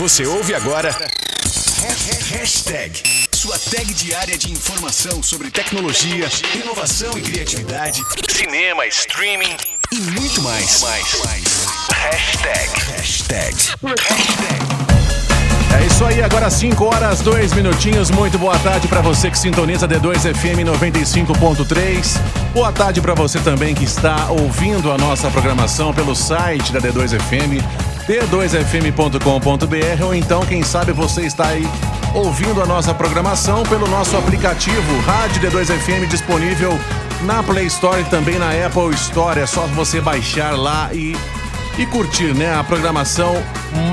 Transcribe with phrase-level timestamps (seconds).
[0.00, 0.96] Você ouve agora.
[2.30, 3.02] Hashtag.
[3.32, 8.00] Sua tag diária de informação sobre tecnologia, inovação e criatividade,
[8.30, 9.54] cinema, streaming
[9.92, 10.82] e muito mais.
[10.82, 11.44] Hashtag.
[11.92, 12.70] Hashtag.
[12.96, 14.70] Hashtag.
[15.78, 18.10] É isso aí, agora 5 horas, 2 minutinhos.
[18.10, 22.18] Muito boa tarde para você que sintoniza D2 FM 95.3.
[22.54, 27.20] Boa tarde para você também que está ouvindo a nossa programação pelo site da D2
[27.20, 27.62] FM,
[28.10, 31.64] d2fm.com.br ou então, quem sabe você está aí
[32.12, 36.76] ouvindo a nossa programação pelo nosso aplicativo Rádio D2 FM disponível
[37.22, 39.38] na Play Store e também na Apple Store.
[39.38, 41.16] É só você baixar lá e
[41.78, 43.40] e curtir, né, a programação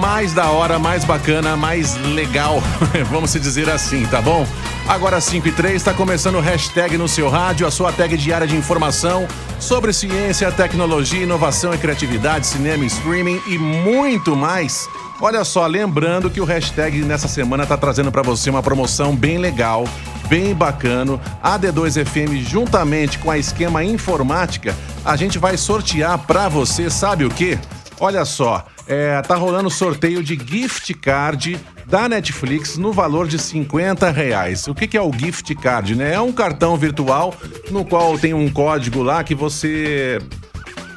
[0.01, 2.61] mais da hora, mais bacana, mais legal,
[3.11, 4.45] vamos se dizer assim, tá bom?
[4.87, 8.47] Agora 5 e 3, está começando o hashtag no seu rádio, a sua tag diária
[8.47, 9.27] de informação
[9.59, 14.87] sobre ciência, tecnologia, inovação e criatividade, cinema, streaming e muito mais.
[15.19, 19.37] Olha só, lembrando que o hashtag nessa semana está trazendo para você uma promoção bem
[19.37, 19.83] legal,
[20.29, 21.19] bem bacana.
[21.43, 27.29] A D2FM, juntamente com a Esquema Informática, a gente vai sortear para você, sabe o
[27.29, 27.59] quê?
[27.99, 34.11] Olha só, é, tá rolando sorteio de gift card da Netflix no valor de 50
[34.11, 34.67] reais.
[34.67, 36.13] O que, que é o gift card, né?
[36.13, 37.33] É um cartão virtual
[37.71, 40.19] no qual tem um código lá que você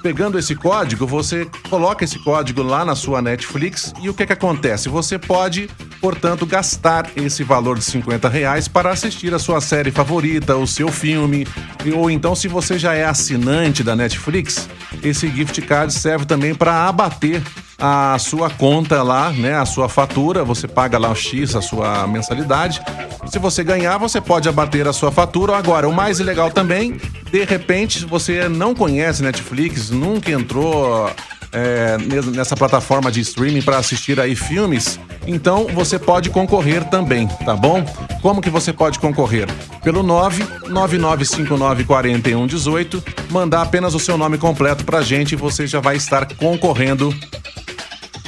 [0.03, 4.33] pegando esse código, você coloca esse código lá na sua Netflix e o que, que
[4.33, 4.89] acontece?
[4.89, 5.69] Você pode,
[6.01, 10.89] portanto, gastar esse valor de 50 reais para assistir a sua série favorita, o seu
[10.89, 11.47] filme,
[11.95, 14.69] ou então, se você já é assinante da Netflix,
[15.03, 17.43] esse gift card serve também para abater
[17.79, 22.07] a sua conta lá, né, a sua fatura, você paga lá o X, a sua
[22.07, 22.81] mensalidade.
[23.27, 25.57] Se você ganhar, você pode abater a sua fatura.
[25.57, 27.01] Agora, o mais legal também,
[27.33, 31.11] de repente, você não conhece Netflix, nunca entrou
[31.53, 31.97] é,
[32.35, 37.85] nessa plataforma de streaming para assistir aí filmes, então você pode concorrer também, tá bom?
[38.21, 39.47] Como que você pode concorrer?
[39.83, 46.27] Pelo 999594118, mandar apenas o seu nome completo pra gente e você já vai estar
[46.35, 47.15] concorrendo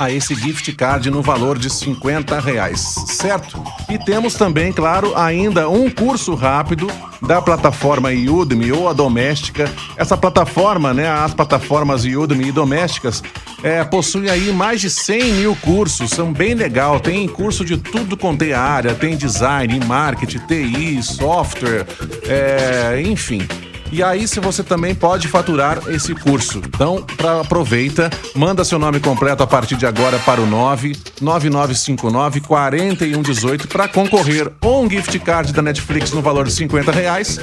[0.02, 3.62] a esse gift card no valor de 50 reais, certo?
[3.88, 6.88] E temos também, claro, ainda um curso rápido
[7.26, 9.70] da plataforma Udemy ou a doméstica.
[9.96, 13.22] Essa plataforma, né, as plataformas Udemy e domésticas,
[13.62, 16.98] é, possuem aí mais de 100 mil cursos, são bem legal.
[16.98, 21.86] Tem curso de tudo quanto é área, tem design, marketing, TI, software,
[22.26, 23.46] é, enfim.
[23.92, 26.62] E aí, se você também pode faturar esse curso.
[26.66, 33.68] Então, pra, aproveita, manda seu nome completo a partir de agora para o 99959 4118
[33.68, 37.38] para concorrer ou um gift card da Netflix no valor de 50 reais,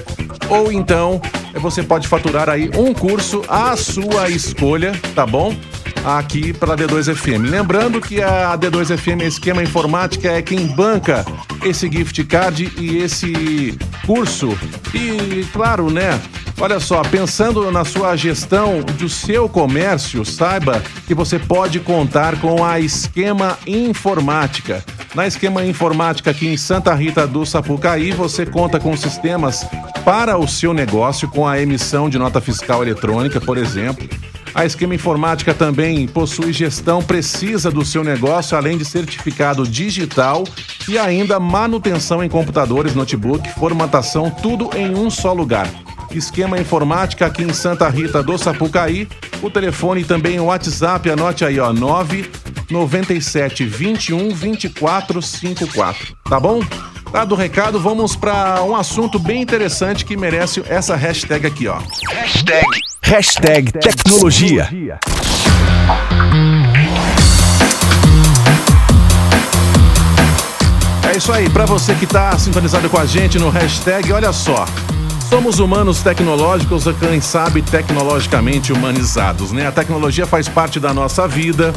[0.49, 1.21] ou então
[1.53, 5.55] você pode faturar aí um curso à sua escolha, tá bom?
[6.03, 7.49] aqui para a D2FM.
[7.49, 11.25] Lembrando que a D2FM Esquema Informática é quem banca
[11.63, 14.57] esse gift card e esse curso.
[14.93, 16.19] E claro, né?
[16.61, 22.65] Olha só, pensando na sua gestão do seu comércio, saiba que você pode contar com
[22.65, 24.83] a Esquema Informática.
[25.15, 29.65] Na Esquema Informática aqui em Santa Rita do Sapucaí, você conta com sistemas
[30.03, 34.07] para o seu negócio, com a emissão de nota fiscal eletrônica, por exemplo
[34.53, 40.43] a Esquema Informática também possui gestão precisa do seu negócio, além de certificado digital
[40.87, 45.69] e ainda manutenção em computadores, notebook, formatação, tudo em um só lugar.
[46.11, 49.07] Esquema Informática aqui em Santa Rita do Sapucaí.
[49.41, 56.15] O telefone também o WhatsApp, anote aí, ó, 997 21 24 54.
[56.29, 56.61] Tá bom?
[57.11, 61.79] Dado o recado, vamos para um assunto bem interessante que merece essa hashtag aqui, ó.
[62.09, 62.67] Hashtag
[63.01, 64.69] Hashtag Tecnologia.
[71.11, 74.65] É isso aí, para você que está sintonizado com a gente no hashtag, olha só.
[75.29, 79.67] Somos humanos tecnológicos, quem sabe tecnologicamente humanizados, né?
[79.67, 81.71] A tecnologia faz parte da nossa vida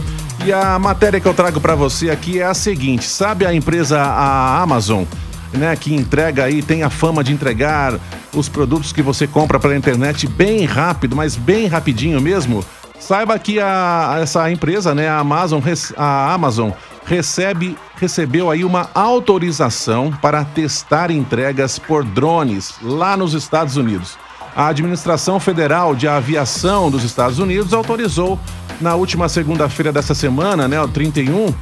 [0.47, 4.01] e a matéria que eu trago para você aqui é a seguinte: sabe a empresa
[4.01, 5.04] a Amazon?
[5.53, 7.99] né, que entrega aí, tem a fama de entregar
[8.34, 12.65] os produtos que você compra pela internet bem rápido, mas bem rapidinho mesmo.
[12.98, 15.60] Saiba que a, essa empresa, né, a Amazon,
[15.97, 16.71] a Amazon
[17.04, 24.16] recebe, recebeu aí uma autorização para testar entregas por drones lá nos Estados Unidos.
[24.54, 28.39] A Administração Federal de Aviação dos Estados Unidos autorizou
[28.81, 31.54] na última segunda-feira dessa semana, né, o 31,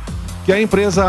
[0.45, 1.05] que a empresa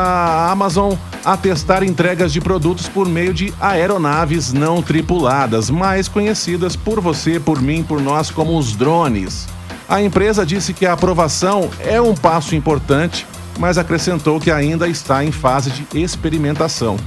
[0.52, 0.94] Amazon
[1.24, 7.40] a testar entregas de produtos por meio de aeronaves não tripuladas, mais conhecidas por você,
[7.40, 9.48] por mim, por nós como os drones.
[9.88, 13.26] A empresa disse que a aprovação é um passo importante,
[13.62, 16.98] mas acrescentou que ainda está em fase de experimentação.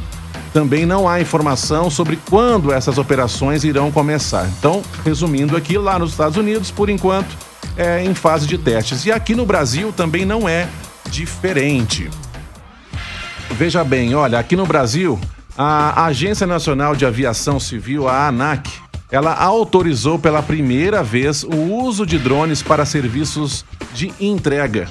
[0.53, 4.49] Também não há informação sobre quando essas operações irão começar.
[4.57, 7.37] Então, resumindo aqui, lá nos Estados Unidos, por enquanto,
[7.77, 9.05] é em fase de testes.
[9.05, 10.69] E aqui no Brasil também não é
[11.11, 12.09] diferente.
[13.51, 15.19] Veja bem, olha, aqui no Brasil,
[15.59, 18.71] a Agência Nacional de Aviação Civil, a ANAC,
[19.11, 24.89] ela autorizou pela primeira vez o uso de drones para serviços de entrega.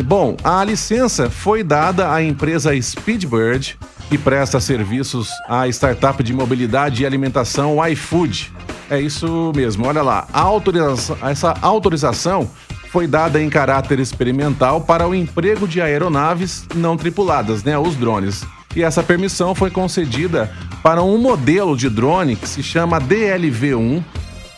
[0.00, 3.78] Bom, a licença foi dada à empresa Speedbird,
[4.08, 8.52] que presta serviços à startup de mobilidade e alimentação iFood.
[8.88, 10.26] É isso mesmo, olha lá.
[10.32, 12.48] Autorização, essa autorização
[12.90, 18.44] foi dada em caráter experimental para o emprego de aeronaves não tripuladas, né, os drones.
[18.74, 20.50] E essa permissão foi concedida
[20.82, 24.02] para um modelo de drone que se chama DLV-1,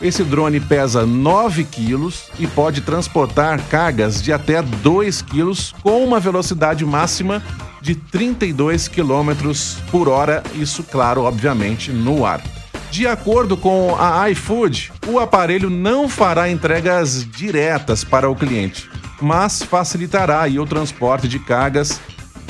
[0.01, 6.19] esse drone pesa 9 quilos e pode transportar cargas de até 2 quilos com uma
[6.19, 7.41] velocidade máxima
[7.81, 12.41] de 32 quilômetros por hora, isso, claro, obviamente, no ar.
[12.89, 18.89] De acordo com a iFood, o aparelho não fará entregas diretas para o cliente,
[19.21, 21.99] mas facilitará o transporte de cargas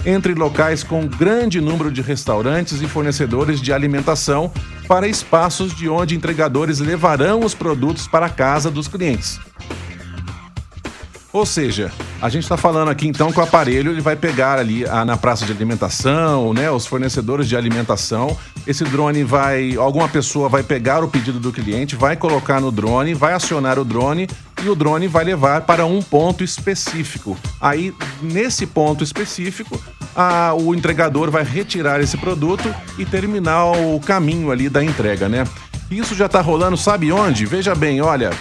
[0.06, 4.52] entre locais com grande número de restaurantes e fornecedores de alimentação
[4.88, 9.40] para espaços de onde entregadores levarão os produtos para a casa dos clientes.
[11.36, 11.92] Ou seja,
[12.22, 15.18] a gente está falando aqui então que o aparelho ele vai pegar ali a, na
[15.18, 18.38] praça de alimentação, né, os fornecedores de alimentação.
[18.66, 23.14] Esse drone vai, alguma pessoa vai pegar o pedido do cliente, vai colocar no drone,
[23.14, 24.30] vai acionar o drone
[24.66, 27.38] e o drone vai levar para um ponto específico.
[27.62, 29.82] Aí, nesse ponto específico,
[30.16, 35.46] a, o entregador vai retirar esse produto e terminar o caminho ali da entrega, né?
[35.90, 37.46] Isso já está rolando, sabe onde?
[37.46, 38.32] Veja bem, olha,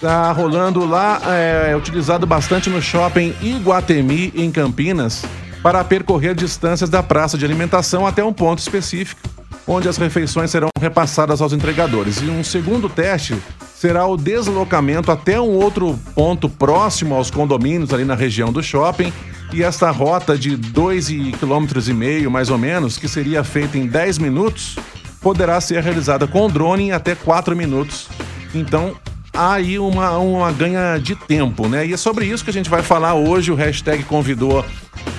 [0.00, 5.24] Tá rolando lá, é, é utilizado bastante no shopping Iguatemi, em Campinas,
[5.62, 9.22] para percorrer distâncias da praça de alimentação até um ponto específico,
[9.66, 12.20] onde as refeições serão repassadas aos entregadores.
[12.20, 13.34] E um segundo teste
[13.84, 19.12] será o deslocamento até um outro ponto próximo aos condomínios ali na região do shopping.
[19.52, 24.76] E esta rota de 2,5 km, mais ou menos, que seria feita em 10 minutos,
[25.20, 28.08] poderá ser realizada com drone em até 4 minutos.
[28.54, 28.96] Então,
[29.34, 31.86] há aí uma, uma ganha de tempo, né?
[31.86, 33.52] E é sobre isso que a gente vai falar hoje.
[33.52, 34.64] O hashtag convidou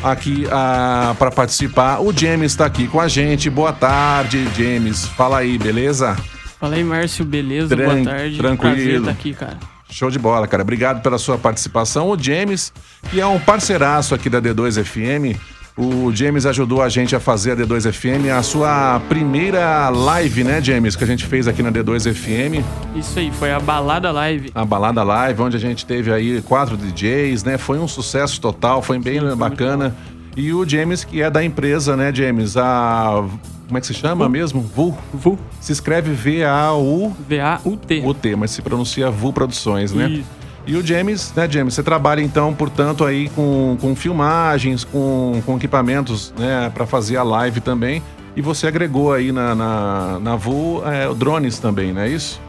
[0.04, 2.00] aqui ah, para participar.
[2.02, 3.48] O James está aqui com a gente.
[3.48, 5.06] Boa tarde, James.
[5.06, 6.18] Fala aí, beleza?
[6.66, 7.76] Fala aí, Márcio, beleza?
[7.76, 8.38] Tran Boa tarde.
[8.40, 8.76] Tranquilo.
[8.76, 9.58] Prazer estar aqui, cara.
[9.88, 10.64] Show de bola, cara.
[10.64, 12.10] Obrigado pela sua participação.
[12.10, 12.74] O James,
[13.12, 15.40] que é um parceiraço aqui da D2 FM,
[15.78, 20.60] o James ajudou a gente a fazer a D2 FM, a sua primeira live, né,
[20.60, 22.66] James, que a gente fez aqui na D2 FM.
[22.96, 24.50] Isso aí, foi a Balada Live.
[24.56, 27.60] A Balada Live, onde a gente teve aí quatro DJs, né?
[27.60, 29.96] Foi um sucesso total, foi bem Sim, bacana.
[30.36, 32.58] E o James, que é da empresa, né, James?
[32.58, 33.24] A.
[33.68, 34.30] Como é que se chama Vu.
[34.32, 34.62] mesmo?
[34.62, 34.96] VU.
[35.14, 35.40] VU.
[35.60, 37.16] Se escreve V-A-U.
[37.28, 38.04] V-A-U-T.
[38.06, 40.10] U-T, mas se pronuncia VU Produções, né?
[40.10, 40.46] Isso.
[40.68, 45.58] E o James, né, James, você trabalha então, portanto, aí com, com filmagens, com, com
[45.58, 48.02] equipamentos, né, para fazer a live também.
[48.36, 52.42] E você agregou aí na, na, na VU é, drones também, não é isso?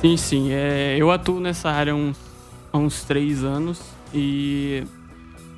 [0.00, 0.52] Sim, sim.
[0.52, 2.16] É, eu atuo nessa área há uns,
[2.72, 3.80] há uns três anos
[4.12, 4.84] e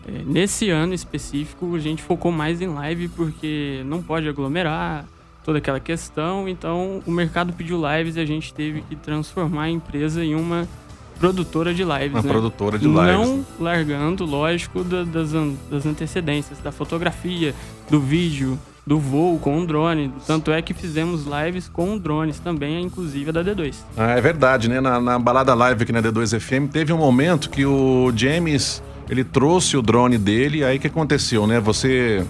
[0.07, 5.05] é, nesse ano específico a gente focou mais em live porque não pode aglomerar
[5.45, 6.49] toda aquela questão.
[6.49, 10.69] Então o mercado pediu lives e a gente teve que transformar a empresa em uma
[11.19, 12.29] produtora de lives, Uma né?
[12.29, 13.03] produtora de lives.
[13.05, 15.31] Não largando, lógico, da, das,
[15.71, 17.55] das antecedências, da fotografia,
[17.91, 20.13] do vídeo, do voo com o drone.
[20.27, 23.75] Tanto é que fizemos lives com drones também, inclusive a da D2.
[23.97, 24.81] Ah, é verdade, né?
[24.81, 29.25] Na, na balada live aqui na D2 FM, teve um momento que o James, ele
[29.25, 31.61] trouxe o drone dele, aí o que aconteceu, né?
[31.61, 32.25] Você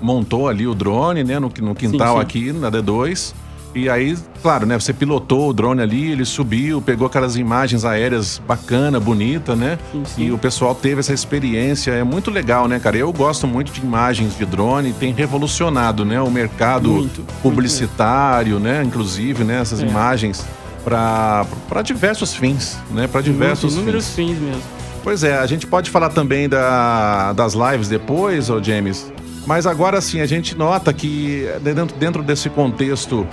[0.00, 1.38] montou ali o drone, né?
[1.38, 2.22] No, no quintal Sim, sim.
[2.22, 3.34] aqui, na D2.
[3.74, 4.78] E aí, claro, né?
[4.78, 9.78] Você pilotou o drone ali, ele subiu, pegou aquelas imagens aéreas bacana, bonita, né?
[10.06, 10.24] Sim.
[10.28, 11.90] E o pessoal teve essa experiência.
[11.90, 12.96] É muito legal, né, cara?
[12.96, 16.18] Eu gosto muito de imagens de drone, tem revolucionado, né?
[16.22, 18.82] O mercado Muito, muito publicitário, né?
[18.82, 19.60] Inclusive, né?
[19.60, 19.86] Essas É.
[19.86, 20.42] imagens
[20.82, 23.06] para diversos fins, né?
[23.06, 24.30] Para diversos Inúmeros fins.
[24.30, 24.62] fins mesmo.
[25.06, 29.12] Pois é, a gente pode falar também da, das lives depois, ô James.
[29.46, 33.24] Mas agora sim, a gente nota que dentro, dentro desse contexto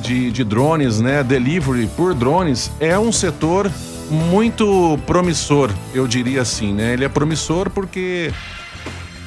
[0.00, 1.22] de, de drones, né?
[1.22, 3.70] Delivery por drones é um setor
[4.10, 6.94] muito promissor, eu diria assim, né?
[6.94, 8.32] Ele é promissor porque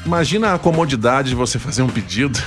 [0.04, 2.40] Imagina a comodidade de você fazer um pedido.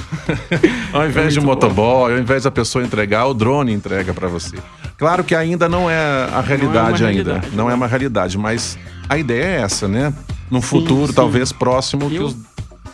[0.92, 1.50] ao invés de um bom.
[1.50, 4.56] motoboy, ao invés da pessoa entregar, o drone entrega para você.
[4.96, 7.32] Claro que ainda não é a realidade ainda.
[7.34, 10.12] realidade, Não é uma realidade, mas a ideia é essa, né?
[10.50, 11.12] No futuro, sim.
[11.14, 12.36] talvez próximo, que Eu- os,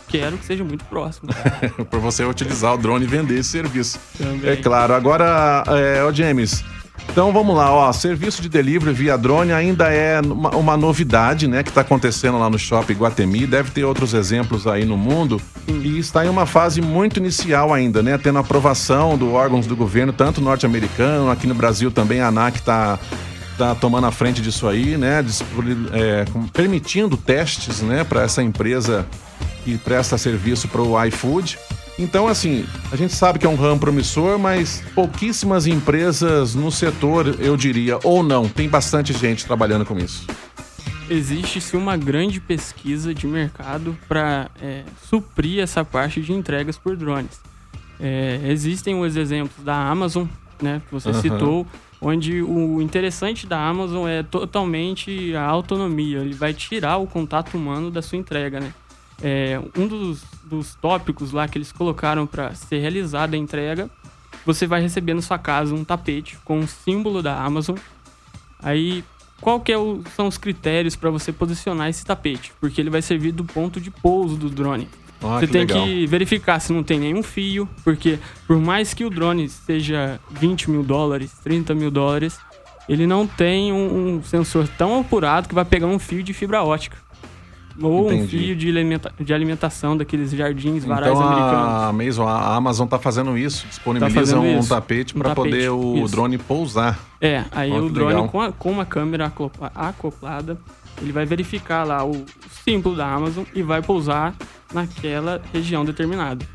[0.07, 1.29] quero que seja muito próximo.
[1.89, 3.99] Por você utilizar o drone e vender esse serviço.
[4.17, 4.49] Também.
[4.51, 4.93] É claro.
[4.93, 6.63] Agora, é, ô James,
[7.09, 7.91] então vamos lá, ó.
[7.91, 11.61] Serviço de delivery via drone ainda é uma, uma novidade, né?
[11.61, 13.45] Que está acontecendo lá no shopping Guatemi.
[13.45, 15.41] Deve ter outros exemplos aí no mundo.
[15.67, 18.17] E está em uma fase muito inicial ainda, né?
[18.17, 22.97] Tendo aprovação do órgãos do governo, tanto norte-americano, aqui no Brasil também a ANAC está
[23.57, 25.23] tá tomando a frente disso aí, né?
[25.91, 28.05] É, permitindo testes, né?
[28.05, 29.05] Para essa empresa
[29.65, 31.59] que presta serviço para o iFood.
[32.01, 37.39] Então, assim, a gente sabe que é um ramo promissor, mas pouquíssimas empresas no setor,
[37.39, 40.25] eu diria, ou não, tem bastante gente trabalhando com isso.
[41.07, 47.39] Existe-se uma grande pesquisa de mercado para é, suprir essa parte de entregas por drones.
[47.99, 50.25] É, existem os exemplos da Amazon,
[50.59, 51.21] né, que você uhum.
[51.21, 51.67] citou,
[52.01, 56.17] onde o interessante da Amazon é totalmente a autonomia.
[56.17, 58.73] Ele vai tirar o contato humano da sua entrega, né?
[59.23, 63.89] É, um dos, dos tópicos lá que eles colocaram para ser realizada a entrega,
[64.45, 67.77] você vai receber na sua casa um tapete com o um símbolo da Amazon.
[68.61, 69.03] Aí,
[69.39, 72.51] qual que é o, são os critérios para você posicionar esse tapete?
[72.59, 74.87] Porque ele vai servir do ponto de pouso do drone.
[75.21, 75.85] Ah, você que tem legal.
[75.85, 80.71] que verificar se não tem nenhum fio, porque por mais que o drone seja 20
[80.71, 82.39] mil dólares, 30 mil dólares,
[82.89, 86.63] ele não tem um, um sensor tão apurado que vai pegar um fio de fibra
[86.63, 86.97] ótica.
[87.79, 88.23] Ou Entendi.
[88.23, 91.83] um fio de, alimenta de alimentação daqueles jardins varais então, americanos.
[91.83, 94.69] A, mesmo, a Amazon está fazendo isso, disponibiliza tá fazendo um isso.
[94.69, 96.11] tapete para um poder o isso.
[96.11, 96.99] drone pousar.
[97.19, 99.31] É, aí o drone com, a, com uma câmera
[99.75, 100.57] acoplada,
[101.01, 102.25] ele vai verificar lá o
[102.63, 104.35] símbolo da Amazon e vai pousar
[104.73, 106.45] naquela região determinada.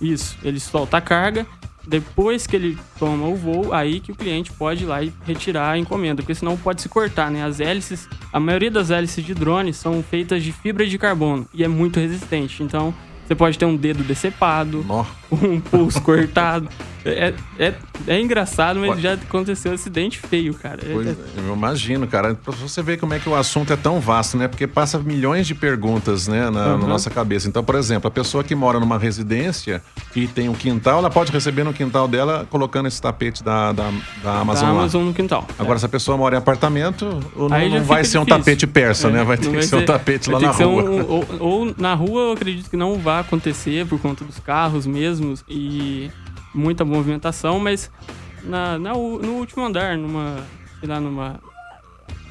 [0.00, 1.46] Isso, ele solta a carga
[1.86, 5.72] depois que ele toma o voo, aí que o cliente pode ir lá e retirar
[5.72, 7.44] a encomenda, porque senão pode se cortar, né?
[7.44, 11.62] As hélices, a maioria das hélices de drone são feitas de fibra de carbono e
[11.62, 12.62] é muito resistente.
[12.62, 12.94] Então,
[13.26, 14.84] você pode ter um dedo decepado,
[15.42, 16.68] um pulso cortado.
[17.04, 17.74] É, é,
[18.06, 20.80] é engraçado, mas já aconteceu um acidente feio, cara.
[20.82, 21.14] É, pois, é...
[21.36, 22.34] eu imagino, cara.
[22.34, 24.48] Pra você ver como é que o assunto é tão vasto, né?
[24.48, 26.78] Porque passa milhões de perguntas, né, na, uhum.
[26.78, 27.46] na nossa cabeça.
[27.46, 29.82] Então, por exemplo, a pessoa que mora numa residência
[30.16, 33.92] e tem um quintal, ela pode receber no quintal dela colocando esse tapete da, da,
[34.22, 34.64] da Amazon.
[34.64, 35.08] Da Amazon lá.
[35.08, 35.46] no quintal.
[35.58, 35.80] Agora, é.
[35.80, 37.04] se a pessoa mora em apartamento,
[37.36, 38.20] não, não vai ser difícil.
[38.22, 39.22] um tapete persa, né?
[39.24, 40.82] Vai ter que ser um tapete lá na rua.
[40.82, 44.86] Um, ou, ou na rua, eu acredito que não vai acontecer por conta dos carros
[45.24, 46.10] mesmos e
[46.54, 47.90] muita movimentação, mas
[48.42, 50.36] na, na, no último andar, numa,
[50.78, 51.40] sei lá, numa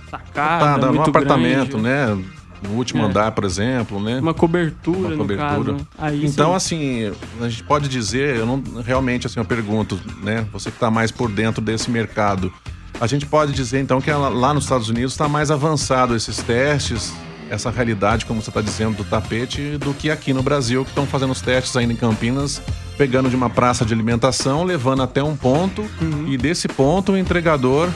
[0.09, 2.17] sacada, tá, num apartamento, grande.
[2.17, 2.25] né?
[2.61, 3.05] No último é.
[3.07, 4.19] andar, por exemplo, né?
[4.19, 5.77] Uma cobertura, Uma cobertura.
[5.97, 7.09] Aí, então, sim.
[7.09, 10.47] assim, a gente pode dizer, eu não realmente assim eu pergunto, né?
[10.53, 12.53] Você que está mais por dentro desse mercado,
[13.01, 17.13] a gente pode dizer então que lá nos Estados Unidos está mais avançado esses testes,
[17.49, 21.05] essa realidade, como você está dizendo, do tapete, do que aqui no Brasil, que estão
[21.05, 22.61] fazendo os testes ainda em Campinas,
[22.97, 26.27] pegando de uma praça de alimentação, levando até um ponto, uhum.
[26.27, 27.89] e desse ponto o entregador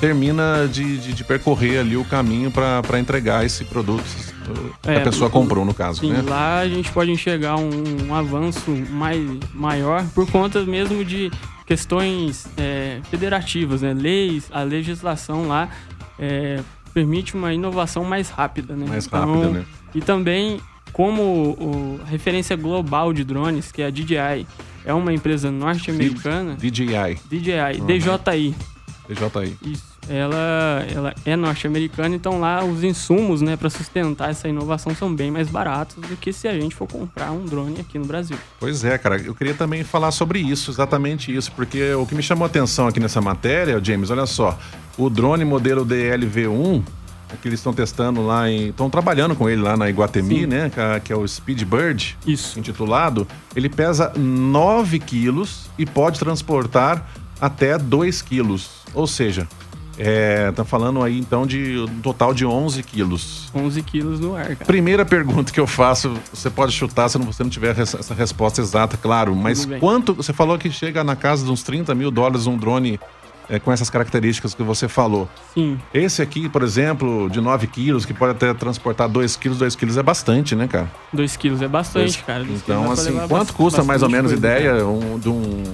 [0.00, 4.02] termina de, de, de percorrer ali o caminho para entregar esse produto
[4.82, 6.00] que é, a pessoa comprou, no caso.
[6.00, 6.22] Sim, né?
[6.26, 7.70] lá a gente pode enxergar um,
[8.08, 9.20] um, avanço mais,
[9.54, 11.30] maior por conta mesmo de
[11.66, 13.94] questões é, federativas, né?
[13.94, 15.68] Leis, a legislação lá
[16.18, 16.60] é,
[16.92, 18.86] permite uma inovação mais rápida, né?
[18.88, 19.64] Mais então, rápida, né?
[19.94, 20.60] E também,
[20.92, 24.46] como o, a referência global de drones, que é a DJI,
[24.84, 26.56] é uma empresa norte-americana.
[26.56, 27.18] DJI.
[27.28, 27.86] DJI, uhum.
[27.86, 28.54] DJI.
[29.08, 29.58] DJI.
[29.62, 29.90] Isso.
[30.08, 35.30] Ela, ela é norte-americana, então lá os insumos, né, para sustentar essa inovação são bem
[35.30, 38.36] mais baratos do que se a gente for comprar um drone aqui no Brasil.
[38.58, 39.20] Pois é, cara.
[39.20, 42.88] Eu queria também falar sobre isso, exatamente isso, porque o que me chamou a atenção
[42.88, 44.58] aqui nessa matéria, James, olha só,
[44.96, 46.82] o drone modelo DLV1
[47.36, 48.68] que eles estão testando lá em.
[48.68, 50.46] estão trabalhando com ele lá na Iguatemi, Sim.
[50.46, 50.70] né?
[51.02, 52.58] Que é o Speedbird, Isso.
[52.58, 53.26] intitulado.
[53.54, 57.08] Ele pesa 9 quilos e pode transportar
[57.40, 58.70] até 2 quilos.
[58.94, 59.46] Ou seja,
[60.02, 63.50] é, tá falando aí então de um total de 11 quilos.
[63.54, 64.64] 11 quilos no ar, cara.
[64.64, 68.96] Primeira pergunta que eu faço, você pode chutar se você não tiver essa resposta exata,
[68.96, 69.36] claro.
[69.36, 70.14] Mas quanto.
[70.14, 72.98] Você falou que chega na casa de uns 30 mil dólares um drone
[73.50, 75.28] é, com essas características que você falou.
[75.52, 75.78] Sim.
[75.92, 79.96] Esse aqui, por exemplo, de 9 quilos, que pode até transportar 2 quilos, 2 quilos
[79.96, 80.90] é bastante, né, cara?
[81.12, 82.16] 2 quilos é bastante, dois...
[82.24, 82.44] cara.
[82.48, 85.64] Então, assim, quanto custa mais ou menos coisa, ideia um, de um,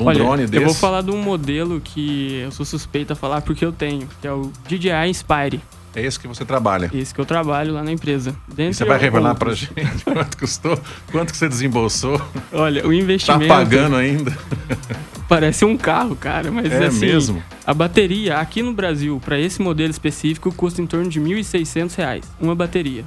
[0.00, 0.56] um Olha, drone desse?
[0.56, 4.08] Eu vou falar de um modelo que eu sou suspeita a falar porque eu tenho,
[4.20, 5.60] que é o DJI Inspire.
[5.96, 6.90] É esse que você trabalha?
[6.92, 8.34] Esse que eu trabalho lá na empresa.
[8.58, 9.70] E você vai revelar pra gente
[10.02, 10.76] quanto custou?
[11.12, 12.20] Quanto que você desembolsou?
[12.52, 13.46] Olha, o investimento...
[13.46, 14.36] Tá pagando ainda?
[15.28, 17.42] Parece um carro, cara, mas é assim, mesmo?
[17.66, 22.24] a bateria aqui no Brasil, para esse modelo específico, custa em torno de R$ 1.600,
[22.40, 23.04] uma bateria.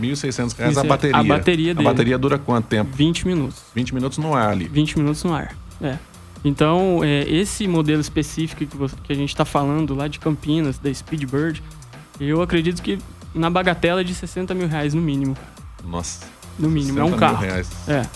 [0.00, 1.16] 1.600 reais a bateria.
[1.16, 1.88] A bateria dele.
[1.88, 2.90] A bateria dura quanto tempo?
[2.94, 3.62] 20 minutos.
[3.74, 4.68] 20 minutos no ar ali.
[4.68, 5.96] 20 minutos no ar, é.
[6.44, 10.78] Então, é, esse modelo específico que, você, que a gente está falando lá de Campinas,
[10.78, 11.62] da Speedbird,
[12.20, 12.98] eu acredito que
[13.34, 15.36] na bagatela de 60 mil reais no mínimo.
[15.84, 16.26] Nossa.
[16.58, 17.38] No mínimo, é um carro.
[17.38, 17.68] Reais.
[17.88, 18.06] É.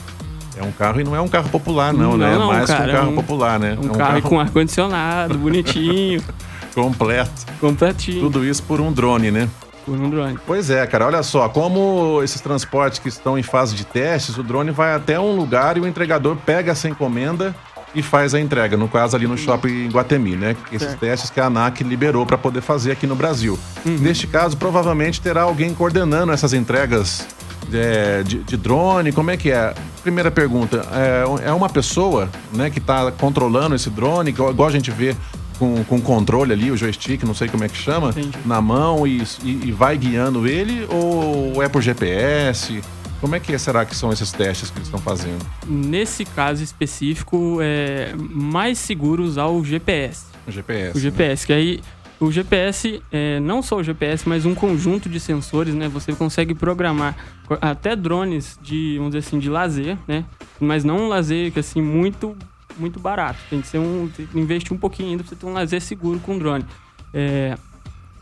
[0.57, 2.35] É um carro e não é um carro popular, não, não né?
[2.35, 3.78] É mais cara, que um carro é um, popular, né?
[3.80, 4.23] Um, é um carro, carro...
[4.23, 6.23] com ar-condicionado, bonitinho.
[6.75, 7.47] Completo.
[7.61, 8.21] Completinho.
[8.21, 9.49] Tudo isso por um drone, né?
[9.85, 10.38] Por um drone.
[10.47, 11.07] Pois é, cara.
[11.07, 15.19] Olha só, como esses transportes que estão em fase de testes, o drone vai até
[15.19, 17.54] um lugar e o entregador pega essa encomenda
[17.95, 18.76] e faz a entrega.
[18.76, 20.57] No caso, ali no shopping Guatemi, né?
[20.71, 21.00] Esses certo.
[21.00, 23.59] testes que a ANAC liberou para poder fazer aqui no Brasil.
[23.85, 23.99] Uhum.
[23.99, 27.26] Neste caso, provavelmente terá alguém coordenando essas entregas
[27.73, 29.12] é, de, de, drone?
[29.12, 29.75] Como é que é?
[30.02, 34.90] Primeira pergunta, é, é uma pessoa né, que está controlando esse drone, igual a gente
[34.90, 35.14] vê
[35.59, 38.38] com, com controle ali, o joystick, não sei como é que chama, Entendi.
[38.47, 42.81] na mão e, e, e, vai guiando ele ou é por GPS?
[43.21, 45.45] Como é que será que são esses testes que eles estão fazendo?
[45.67, 50.25] Nesse caso específico, é mais seguro usar o GPS.
[50.49, 50.97] O GPS.
[50.97, 51.47] O GPS, né?
[51.47, 51.81] que aí
[52.21, 55.89] o GPS, é, não só o GPS, mas um conjunto de sensores, né?
[55.89, 57.17] Você consegue programar
[57.62, 60.27] até drones de, dizer assim, de lazer, né?
[60.61, 62.37] Mas não um lazer que assim muito
[62.79, 63.39] muito barato.
[63.49, 66.21] Tem que ser um que investir um pouquinho ainda para você ter um lazer seguro
[66.21, 66.65] com drone.
[67.12, 67.57] É,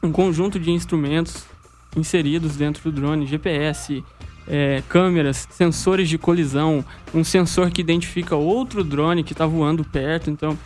[0.03, 1.45] um conjunto de instrumentos
[1.97, 4.05] inseridos dentro do drone, GPS,
[4.47, 10.31] é, câmeras, sensores de colisão, um sensor que identifica outro drone que está voando perto.
[10.31, 10.57] Então,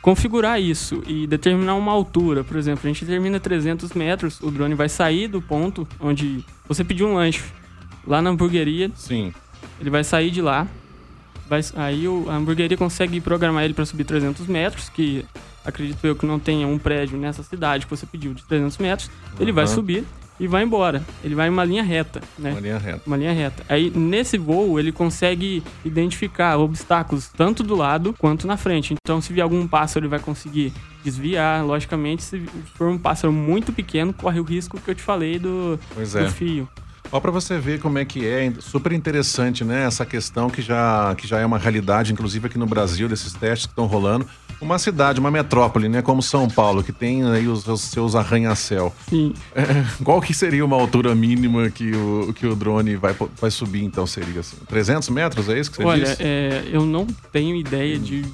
[0.00, 4.74] configurar isso e determinar uma altura, por exemplo, a gente determina 300 metros, o drone
[4.74, 7.42] vai sair do ponto onde você pediu um lanche
[8.06, 8.90] lá na hamburgueria.
[8.94, 9.32] Sim.
[9.80, 10.66] Ele vai sair de lá.
[11.48, 15.24] Vai, aí a hamburgueria consegue programar ele para subir 300 metros, que
[15.64, 19.08] acredito eu que não tenha um prédio nessa cidade que você pediu de 300 metros.
[19.08, 19.36] Uhum.
[19.40, 20.04] Ele vai subir
[20.40, 21.04] e vai embora.
[21.22, 22.52] Ele vai em uma linha reta, né?
[22.52, 23.02] Uma linha reta.
[23.06, 23.62] Uma linha reta.
[23.68, 28.94] Aí nesse voo ele consegue identificar obstáculos tanto do lado quanto na frente.
[28.94, 30.72] Então se vier algum pássaro ele vai conseguir
[31.04, 31.64] desviar.
[31.64, 32.40] Logicamente, se
[32.74, 36.20] for um pássaro muito pequeno, corre o risco que eu te falei do, pois do
[36.20, 36.30] é.
[36.30, 36.68] fio.
[37.12, 39.84] Ó, para você ver como é que é, super interessante, né?
[39.84, 43.66] Essa questão que já, que já é uma realidade, inclusive aqui no Brasil, desses testes
[43.66, 44.26] que estão rolando.
[44.60, 46.02] Uma cidade, uma metrópole, né?
[46.02, 48.94] Como São Paulo, que tem aí os, os seus arranha-céu.
[49.08, 49.34] Sim.
[49.54, 49.62] É,
[50.04, 54.06] qual que seria uma altura mínima que o, que o drone vai, vai subir, então?
[54.06, 54.58] Seria assim?
[54.68, 56.22] 300 metros, é isso que você Olha, disse?
[56.22, 58.24] Olha, é, eu não tenho ideia de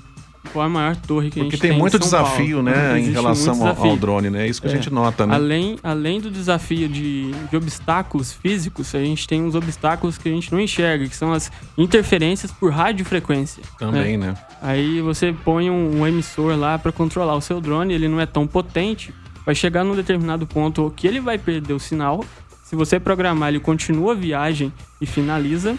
[0.46, 2.70] qual é a maior torre que Porque a gente tem, tem muito desafio, Paulo.
[2.70, 4.46] né, em relação ao, ao, drone, né?
[4.46, 4.70] É isso que é.
[4.70, 5.35] a gente nota, né?
[5.35, 10.32] Além, além do desafio de, de obstáculos físicos, a gente tem uns obstáculos que a
[10.32, 13.62] gente não enxerga, que são as interferências por radiofrequência.
[13.78, 14.28] Também, né?
[14.28, 14.37] né?
[14.62, 18.26] Aí você põe um, um emissor lá para controlar o seu drone, ele não é
[18.26, 19.12] tão potente,
[19.44, 22.24] vai chegar num determinado ponto que ele vai perder o sinal.
[22.64, 25.76] Se você programar, ele continua a viagem e finaliza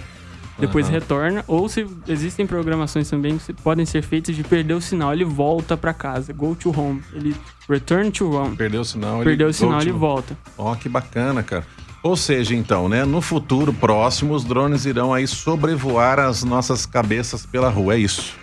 [0.60, 0.94] depois uhum.
[0.94, 5.24] retorna, ou se existem programações também que podem ser feitas de perder o sinal, ele
[5.24, 7.36] volta para casa, go to home, ele
[7.70, 8.56] return to home.
[8.56, 10.38] Perdeu o sinal, perdeu o sinal, ele volta.
[10.58, 11.66] Ó, oh, que bacana, cara.
[12.02, 17.46] Ou seja, então, né, no futuro próximo os drones irão aí sobrevoar as nossas cabeças
[17.46, 18.34] pela rua, é isso.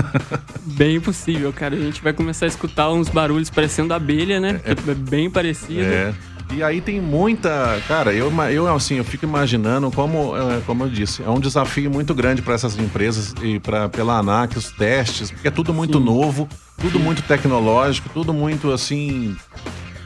[0.64, 1.74] bem possível, cara.
[1.74, 4.60] A gente vai começar a escutar uns barulhos parecendo abelha, né?
[4.64, 5.82] É, é bem parecido.
[5.82, 6.14] É.
[6.52, 7.80] E aí tem muita.
[7.88, 11.90] Cara, eu, eu assim, eu fico imaginando como, é, como eu disse, é um desafio
[11.90, 15.98] muito grande para essas empresas e para pela ANAC, os testes, porque é tudo muito
[15.98, 16.04] Sim.
[16.04, 16.48] novo,
[16.80, 19.36] tudo muito tecnológico, tudo muito assim.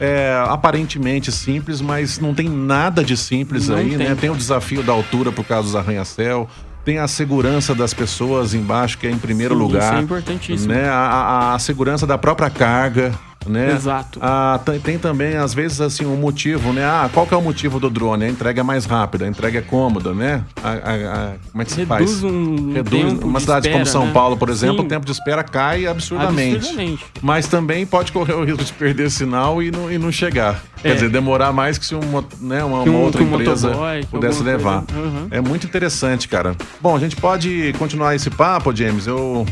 [0.00, 3.96] É, aparentemente simples, mas não tem nada de simples não aí, né?
[3.96, 4.08] tem.
[4.10, 4.14] né?
[4.14, 6.48] Tem o desafio da altura por causa dos arranha-céu,
[6.88, 9.82] tem a segurança das pessoas embaixo, que é em primeiro Sim, lugar.
[9.82, 10.72] Isso é importantíssimo.
[10.72, 10.88] Né?
[10.88, 13.12] A, a, a, segurança da própria carga,
[13.48, 13.72] né?
[13.72, 14.18] Exato.
[14.22, 16.84] Ah, tem também, às vezes, assim, um motivo, né?
[16.84, 18.24] Ah, qual que é o motivo do drone?
[18.24, 20.44] A entrega é mais rápida, a entrega é cômoda, né?
[20.62, 22.24] A, a, a, como é que se Reduz faz?
[22.24, 24.12] Um Reduz uma cidade espera, como São né?
[24.12, 24.86] Paulo, por exemplo, Sim.
[24.86, 26.56] o tempo de espera cai absurdamente.
[26.56, 27.04] absurdamente.
[27.22, 30.62] Mas também pode correr o risco de perder sinal e não, e não chegar.
[30.78, 30.88] É.
[30.88, 34.42] Quer dizer, demorar mais que se uma, né, uma, um, uma outra empresa motoboy, pudesse
[34.42, 34.84] levar.
[34.94, 35.28] Uhum.
[35.30, 36.56] É muito interessante, cara.
[36.80, 39.06] Bom, a gente pode continuar esse papo, James.
[39.06, 39.46] Eu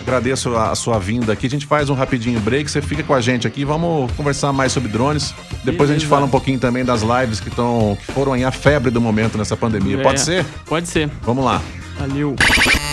[0.00, 1.46] Agradeço a sua vinda aqui.
[1.46, 2.70] A gente faz um rapidinho break.
[2.70, 3.64] Você fica com a gente aqui.
[3.64, 5.34] Vamos conversar mais sobre drones.
[5.64, 5.92] Depois Beleza.
[5.92, 8.90] a gente fala um pouquinho também das lives que, tão, que foram aí a febre
[8.90, 9.98] do momento nessa pandemia.
[9.98, 10.44] É, pode ser?
[10.66, 11.08] Pode ser.
[11.22, 11.62] Vamos lá.
[11.98, 12.34] Valeu.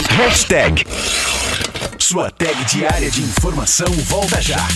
[0.10, 0.86] Hashtag.
[1.98, 4.68] Sua tag diária de informação volta já.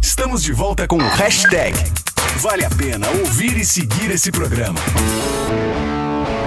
[0.00, 1.76] Estamos de volta com o hashtag.
[2.38, 4.78] Vale a pena ouvir e seguir esse programa.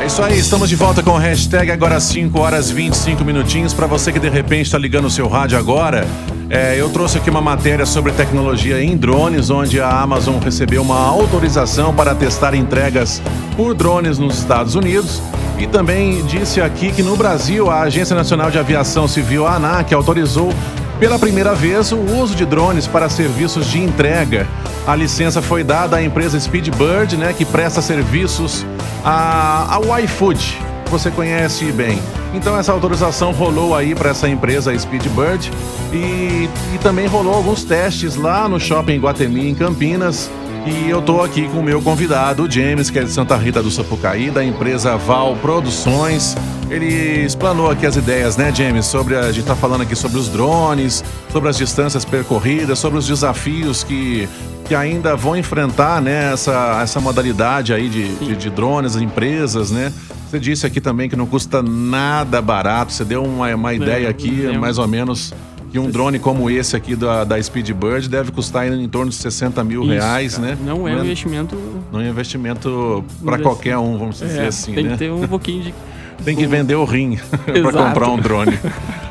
[0.01, 3.71] É isso aí, estamos de volta com o hashtag agora 5 horas 25 minutinhos.
[3.71, 6.07] Para você que de repente está ligando o seu rádio agora,
[6.53, 10.97] É, eu trouxe aqui uma matéria sobre tecnologia em drones, onde a Amazon recebeu uma
[10.97, 13.21] autorização para testar entregas
[13.55, 15.21] por drones nos Estados Unidos.
[15.57, 19.93] E também disse aqui que no Brasil a Agência Nacional de Aviação Civil, a ANAC,
[19.93, 20.53] autorizou
[20.99, 24.45] pela primeira vez o uso de drones para serviços de entrega.
[24.85, 28.65] A licença foi dada à empresa Speedbird, né, que presta serviços
[29.03, 30.57] ao iFood.
[30.89, 31.99] Você conhece bem.
[32.33, 35.51] Então essa autorização rolou aí para essa empresa Speedbird
[35.93, 40.29] e, e também rolou alguns testes lá no shopping Guatemi em Campinas.
[40.65, 43.63] E eu tô aqui com o meu convidado, o James, que é de Santa Rita
[43.63, 46.35] do Sapucaí, da empresa Val Produções.
[46.69, 48.85] Ele explanou aqui as ideias, né, James?
[48.85, 52.99] Sobre a, a gente tá falando aqui sobre os drones, sobre as distâncias percorridas, sobre
[52.99, 54.29] os desafios que,
[54.71, 59.91] que ainda vão enfrentar, né, essa, essa modalidade aí de, de, de drones, empresas, né?
[60.29, 62.93] Você disse aqui também que não custa nada barato.
[62.93, 65.33] Você deu uma, uma ideia aqui, mais ou menos
[65.69, 69.61] que um drone como esse aqui da, da Speedbird deve custar em, torno de 60
[69.65, 70.47] mil Isso, reais, cara.
[70.47, 70.57] né?
[70.63, 71.57] Não é um investimento.
[71.91, 74.91] Não é um investimento para qualquer um, vamos é, dizer assim, tem né?
[74.91, 75.73] Que ter um pouquinho de.
[76.23, 78.57] tem que vender o rim para comprar um drone.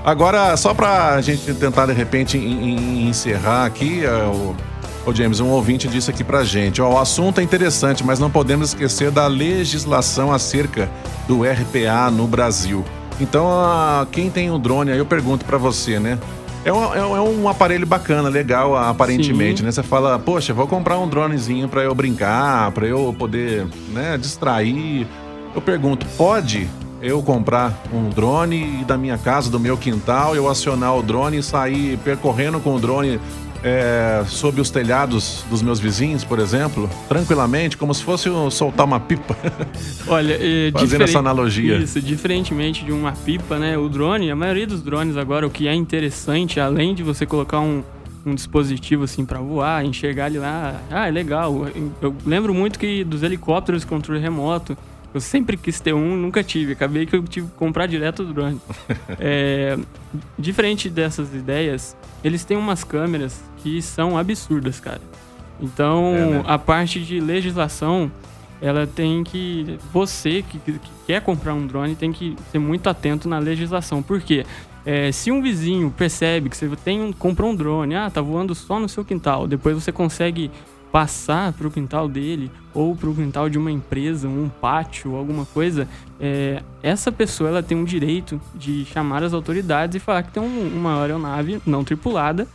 [0.03, 4.05] Agora, só para a gente tentar de repente encerrar aqui,
[5.07, 8.19] é, o James, um ouvinte disse aqui pra gente: ó, o assunto é interessante, mas
[8.19, 10.91] não podemos esquecer da legislação acerca
[11.27, 12.85] do RPA no Brasil.
[13.21, 13.47] Então,
[14.11, 16.19] quem tem um drone aí, eu pergunto para você, né?
[16.65, 19.65] É um, é um aparelho bacana, legal, aparentemente, Sim.
[19.65, 19.73] né?
[19.73, 25.07] Você fala, poxa, vou comprar um dronezinho para eu brincar, para eu poder, né, distrair.
[25.55, 26.69] Eu pergunto, pode
[27.01, 31.39] eu comprar um drone e da minha casa, do meu quintal, eu acionar o drone
[31.39, 33.19] e sair percorrendo com o drone
[33.63, 39.01] é, sob os telhados dos meus vizinhos, por exemplo, tranquilamente, como se fosse soltar uma
[39.01, 39.37] pipa.
[40.09, 41.77] Olha, é, fazendo essa analogia.
[41.77, 43.77] Isso, diferentemente de uma pipa, né?
[43.77, 47.61] O drone, a maioria dos drones agora, o que é interessante, além de você colocar
[47.61, 47.83] um,
[48.25, 51.67] um dispositivo assim para voar, enxergar ali lá, ah, é legal.
[52.01, 54.77] Eu lembro muito que dos helicópteros de controle remoto,
[55.13, 56.73] eu sempre quis ter um, nunca tive.
[56.73, 58.61] Acabei que eu tive que comprar direto o drone.
[59.19, 59.77] é,
[60.39, 65.01] diferente dessas ideias, eles têm umas câmeras que são absurdas, cara.
[65.61, 66.45] Então, é, né?
[66.47, 68.11] a parte de legislação,
[68.61, 69.79] ela tem que.
[69.93, 74.03] Você que, que, quer comprar um drone tem que ser muito atento na legislação.
[74.03, 74.47] Por quê?
[74.87, 78.55] É, se um vizinho percebe que você tem um, comprou um drone, ah, tá voando
[78.55, 80.51] só no seu quintal, depois você consegue
[80.91, 85.45] passar para o quintal dele ou para o quintal de uma empresa, um pátio, alguma
[85.47, 85.89] coisa,
[86.21, 90.43] é, essa pessoa ela tem um direito de chamar as autoridades e falar que tem
[90.43, 92.47] um, uma aeronave não tripulada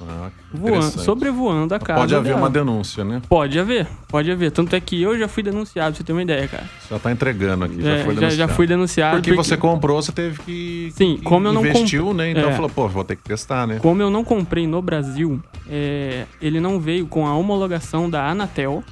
[0.00, 2.00] ah, voando, sobrevoando a casa.
[2.00, 2.40] Pode haver dela.
[2.40, 3.22] uma denúncia, né?
[3.28, 4.50] Pode haver, pode haver.
[4.50, 6.68] Tanto é que eu já fui denunciado, pra você ter uma ideia, cara.
[6.90, 8.30] Já tá entregando aqui, é, já foi denunciado.
[8.30, 9.16] Já, já fui denunciado.
[9.16, 10.92] Porque, porque, você comprou, você teve que.
[10.96, 12.16] Sim, como eu não investiu, comp...
[12.16, 12.30] né?
[12.30, 12.52] Então é.
[12.52, 13.78] falou, pô, vou ter que testar, né?
[13.78, 18.82] Como eu não comprei no Brasil, é, ele não veio com a homologação da Anatel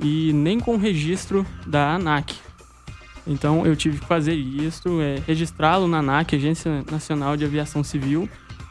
[0.00, 2.34] e nem com o registro da ANAC.
[3.26, 8.26] Então eu tive que fazer isso, é, registrá-lo na ANAC, Agência Nacional de Aviação Civil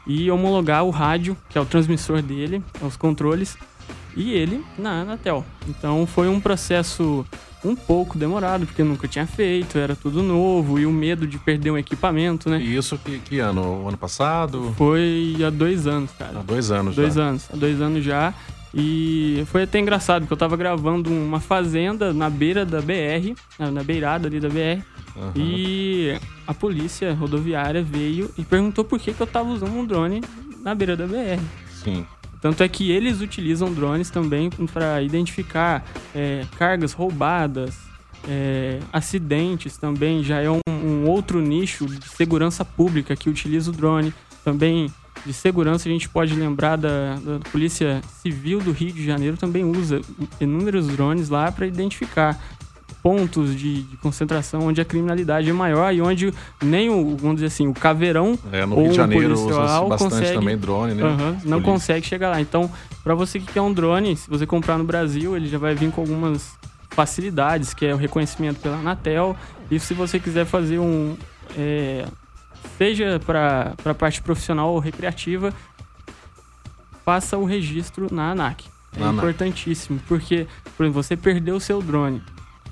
[0.10, 3.56] e homologar o rádio, que é o transmissor dele, os controles,
[4.18, 5.46] e ele na Anatel.
[5.68, 7.24] Então foi um processo
[7.64, 11.70] um pouco demorado, porque nunca tinha feito, era tudo novo, e o medo de perder
[11.70, 12.60] um equipamento, né?
[12.60, 13.84] E isso que, que ano?
[13.84, 14.74] O ano passado?
[14.76, 16.40] Foi há dois anos, cara.
[16.40, 17.14] Há dois anos dois já.
[17.14, 18.34] Dois anos, há dois anos já.
[18.74, 23.84] E foi até engraçado, porque eu tava gravando uma fazenda na beira da BR, na
[23.84, 24.84] beirada ali da BR,
[25.20, 25.32] Uhum.
[25.36, 30.22] E a polícia rodoviária veio e perguntou por que, que eu tava usando um drone
[30.62, 31.42] na beira da BR.
[31.84, 32.06] Sim.
[32.42, 37.78] Tanto é que eles utilizam drones também para identificar é, cargas roubadas,
[38.28, 40.24] é, acidentes também.
[40.24, 44.14] Já é um, um, outro nicho de segurança pública que utiliza o drone.
[44.44, 44.90] Também
[45.26, 49.64] de segurança a gente pode lembrar da, da Polícia Civil do Rio de Janeiro também
[49.64, 50.02] usa
[50.40, 52.40] inúmeros drones lá para identificar
[53.02, 57.48] pontos de, de, concentração onde a criminalidade é maior e onde nem o, vamos dizer
[57.48, 61.38] assim, o caveirão é, no ou Rio de Janeiro usa bastante consegue, também drone, né?
[61.46, 62.42] não consegue chegar lá.
[62.42, 62.70] Então,
[63.04, 65.92] para você que quer um drone, se você comprar no Brasil, ele já vai vir
[65.92, 66.58] com algumas
[66.90, 69.36] facilidades, que é o reconhecimento pela Anatel.
[69.72, 71.16] E se você quiser fazer um...
[71.58, 72.06] É,
[72.78, 75.54] seja para a parte profissional ou recreativa,
[77.04, 78.66] faça o registro na ANAC.
[78.96, 80.08] É na importantíssimo, ANAC.
[80.08, 82.22] porque, por exemplo, você perdeu o seu drone.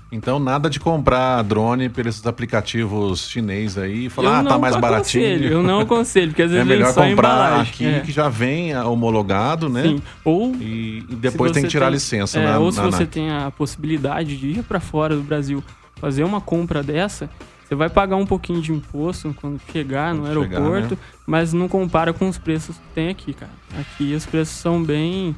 [0.10, 5.44] Então, nada de comprar drone pelos aplicativos chinês aí e falar, ah, tá mais baratinho.
[5.44, 8.00] Eu não aconselho, porque às vezes é melhor comprar aqui é.
[8.00, 9.84] que já vem homologado, né?
[9.84, 10.02] Sim.
[10.24, 12.40] Ou e, e depois tem que tirar tem, licença.
[12.40, 15.62] É, na, ou se na você tem a possibilidade de ir para fora do Brasil
[15.96, 17.30] fazer uma compra dessa,
[17.68, 20.98] Você vai pagar um pouquinho de imposto quando chegar no quando aeroporto, chegar, né?
[21.26, 23.52] mas não compara com os preços que tem aqui, cara.
[23.78, 25.36] Aqui os preços são bem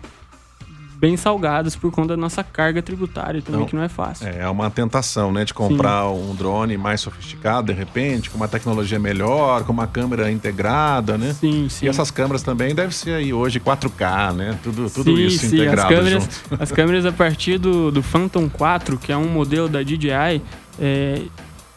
[0.99, 4.27] bem salgados por conta da nossa carga tributária também, que não é fácil.
[4.27, 5.45] É, é uma tentação, né?
[5.45, 6.29] De comprar Sim.
[6.29, 11.33] um drone mais sofisticado, de repente, com uma tecnologia melhor, com uma câmera integrada, né?
[11.33, 11.85] Sim, sim.
[11.85, 14.59] E essas câmeras também devem ser aí hoje 4K, né?
[14.61, 15.55] Tudo, tudo sim, isso sim.
[15.55, 16.63] integrado as câmeras, junto.
[16.63, 20.41] As câmeras a partir do, do Phantom 4, que é um modelo da DJI,
[20.77, 21.21] é,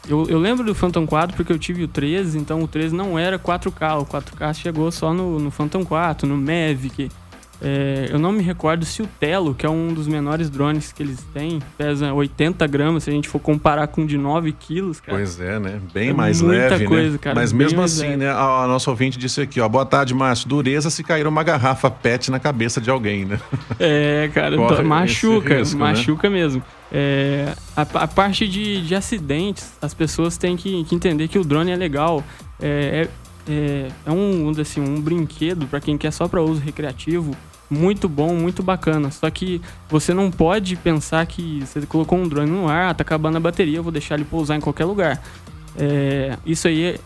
[0.08, 3.18] eu, eu, lembro do Phantom 4 porque eu tive o 13, então o 13 não
[3.18, 7.08] era 4K, o 4K chegou só no, no Phantom 4, no Mavic,
[7.64, 11.00] é, eu não me recordo se o Telo, que é um dos menores drones que
[11.00, 15.16] eles têm, pesa 80 gramas, se a gente for comparar com de 9 quilos, cara.
[15.16, 15.80] Pois é, né?
[15.94, 16.86] Bem é mais leve, né?
[16.86, 17.18] coisa, né?
[17.18, 18.16] Cara, Mas mesmo assim, leve.
[18.16, 18.30] né?
[18.30, 19.68] A, a nossa ouvinte disse aqui, ó.
[19.68, 20.48] Boa tarde, Márcio.
[20.48, 23.38] Dureza se cair uma garrafa PET na cabeça de alguém, né?
[23.78, 25.84] É, cara, Corre machuca, risco, né?
[25.84, 26.34] machuca né?
[26.36, 26.62] mesmo.
[26.90, 31.44] É, a, a, parte de, de acidentes, as pessoas têm que, que entender que o
[31.44, 32.24] drone é legal.
[32.60, 37.36] É, é, é, é um, assim, um brinquedo para quem quer só para uso recreativo
[37.72, 39.10] muito bom, muito bacana.
[39.10, 43.38] Só que você não pode pensar que você colocou um drone no ar, tá acabando
[43.38, 45.22] a bateria, eu vou deixar ele pousar em qualquer lugar.
[45.76, 47.00] É, isso aí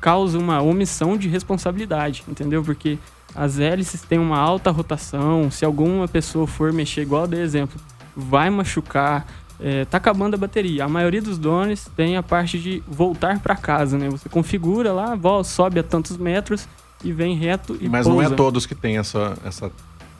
[0.00, 2.62] causa uma omissão de responsabilidade, entendeu?
[2.62, 2.98] Porque
[3.34, 7.80] as hélices têm uma alta rotação, se alguma pessoa for mexer, igual dei exemplo,
[8.14, 9.26] vai machucar,
[9.60, 10.84] é, tá acabando a bateria.
[10.84, 14.10] A maioria dos drones tem a parte de voltar para casa, né?
[14.10, 16.68] Você configura lá, sobe a tantos metros
[17.04, 18.22] e vem reto e Mas pousa.
[18.22, 19.70] não é todos que tem essa essa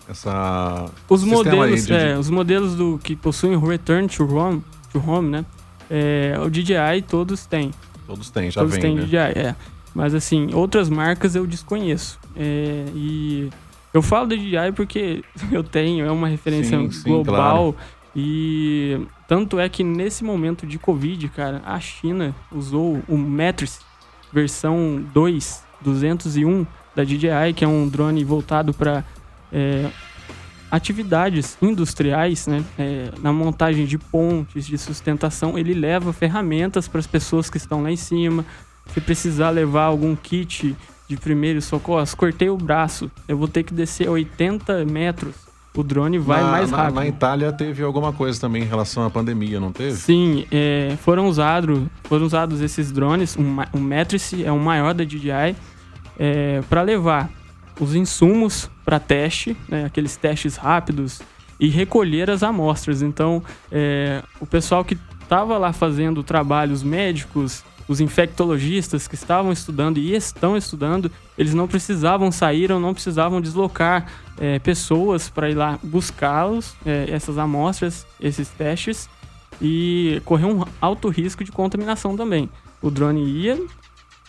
[0.09, 1.93] essa os modelos, de...
[1.95, 5.47] é, os modelos do que possuem o return to home, to home, né?
[5.91, 7.71] É, o DJI todos têm.
[8.07, 9.03] Todos têm, já todos vem, têm né?
[9.05, 9.57] DJI, é.
[9.95, 12.19] Mas assim, outras marcas eu desconheço.
[12.37, 13.49] É, e
[13.95, 17.73] eu falo do DJI porque eu tenho, é uma referência sim, sim, global.
[17.73, 17.77] Claro.
[18.17, 23.81] E tanto é que nesse momento de Covid, cara, a China usou o Matrix
[24.33, 29.05] versão 2 201 da DJI, que é um drone voltado para
[29.53, 29.91] é,
[30.71, 32.65] atividades industriais, né?
[32.79, 37.83] É, na montagem de pontes, de sustentação, ele leva ferramentas para as pessoas que estão
[37.83, 38.45] lá em cima.
[38.93, 40.77] Se precisar levar algum kit
[41.09, 45.35] de primeiros socorros, cortei o braço, eu vou ter que descer 80 metros.
[45.77, 46.95] O drone vai na, mais rápido.
[46.95, 49.97] Na, Itália teve alguma coisa também em relação à pandemia, não teve?
[49.97, 53.37] Sim, é, foram, usado, foram usados esses drones.
[53.37, 55.57] Um, um Matrice é o maior da DJI
[56.19, 57.31] é, para levar
[57.81, 61.21] os insumos para teste, né, aqueles testes rápidos,
[61.59, 63.03] e recolher as amostras.
[63.03, 69.99] Então, é, o pessoal que estava lá fazendo trabalhos médicos, os infectologistas que estavam estudando
[69.99, 74.07] e estão estudando, eles não precisavam sair ou não precisavam deslocar
[74.39, 79.09] é, pessoas para ir lá buscá-los, é, essas amostras, esses testes,
[79.61, 82.49] e correr um alto risco de contaminação também.
[82.83, 83.61] O drone ia,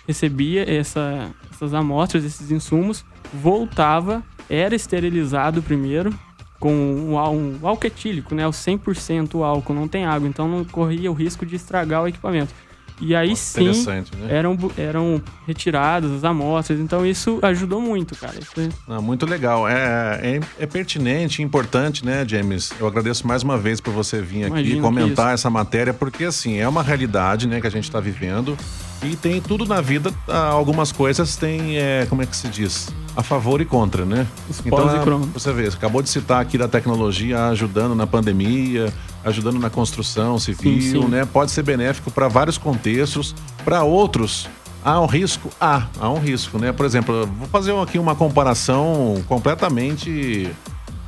[0.08, 6.14] recebia essa, essas amostras, esses insumos, voltava, era esterilizado primeiro
[6.60, 8.48] com um, um álcool etílico, né?
[8.48, 12.54] O 100% álcool, não tem água, então não corria o risco de estragar o equipamento.
[13.00, 14.04] E aí sim né?
[14.30, 18.36] eram, eram retiradas as amostras, então isso ajudou muito, cara.
[18.40, 18.70] Isso...
[18.88, 19.68] Não, muito legal.
[19.68, 22.72] É, é, é, pertinente, importante, né, James?
[22.80, 26.68] Eu agradeço mais uma vez por você vir aqui comentar essa matéria, porque assim, é
[26.68, 28.58] uma realidade né, que a gente está vivendo.
[29.04, 32.90] E tem tudo na vida, ah, algumas coisas tem, é, como é que se diz?
[33.16, 34.26] A favor e contra, né?
[34.50, 38.92] Os então, e você vê, você acabou de citar aqui da tecnologia ajudando na pandemia,
[39.26, 41.08] ajudando na construção civil, sim, sim.
[41.08, 41.26] né?
[41.26, 43.36] Pode ser benéfico para vários contextos,
[43.66, 44.48] para outros
[44.86, 45.50] há um risco?
[45.60, 46.72] Há, há um risco, né?
[46.72, 50.50] Por exemplo, vou fazer aqui uma comparação completamente,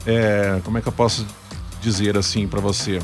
[0.06, 1.26] é, como é que eu posso
[1.80, 3.00] dizer assim para você?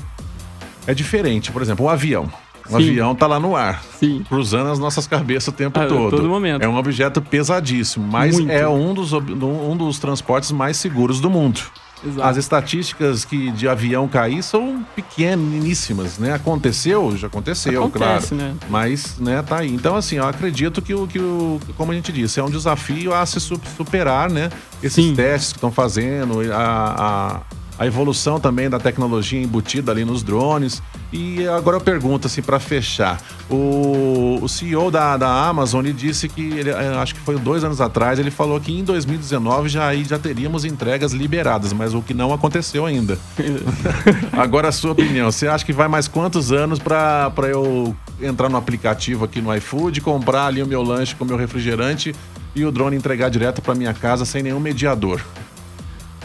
[0.88, 2.28] É diferente, por exemplo, o avião.
[2.66, 2.76] O Sim.
[2.76, 4.24] avião tá lá no ar, Sim.
[4.28, 6.16] cruzando as nossas cabeças o tempo ah, todo.
[6.16, 6.64] Todo momento.
[6.64, 8.52] É um objeto pesadíssimo, mas Muito.
[8.52, 11.60] é um dos, um dos transportes mais seguros do mundo.
[12.06, 12.28] Exato.
[12.28, 16.34] As estatísticas que de avião cair são pequeníssimas, né?
[16.34, 18.54] Aconteceu, já aconteceu, Acontece, claro.
[18.54, 18.56] Né?
[18.70, 19.74] Mas, né, tá aí.
[19.74, 23.14] Então, assim, eu acredito que o que o, como a gente disse, é um desafio
[23.14, 24.50] a se superar, né?
[24.82, 25.16] Esses Sim.
[25.16, 27.42] testes que estão fazendo, a, a
[27.78, 30.82] a evolução também da tecnologia embutida ali nos drones.
[31.12, 36.28] E agora eu pergunto, assim, para fechar: o, o CEO da, da Amazon ele disse
[36.28, 39.88] que, ele, eh, acho que foi dois anos atrás, ele falou que em 2019 já,
[39.88, 43.18] aí já teríamos entregas liberadas, mas o que não aconteceu ainda.
[44.34, 48.58] agora, a sua opinião: você acha que vai mais quantos anos para eu entrar no
[48.58, 52.16] aplicativo aqui no iFood, comprar ali o meu lanche com o meu refrigerante
[52.56, 55.22] e o drone entregar direto para minha casa sem nenhum mediador?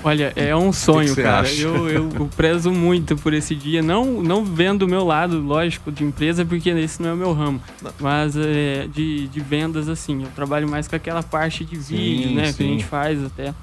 [0.04, 1.52] Olha, é um sonho, que que cara.
[1.52, 3.82] Eu, eu, eu, prezo muito por esse dia.
[3.82, 7.32] Não, não vendo o meu lado, lógico, de empresa, porque esse não é o meu
[7.32, 7.60] ramo.
[7.82, 7.92] Não.
[8.00, 10.22] Mas é, de, de vendas, assim.
[10.22, 12.46] Eu trabalho mais com aquela parte de vídeo, sim, né?
[12.46, 12.54] Sim.
[12.54, 13.54] Que a gente faz até.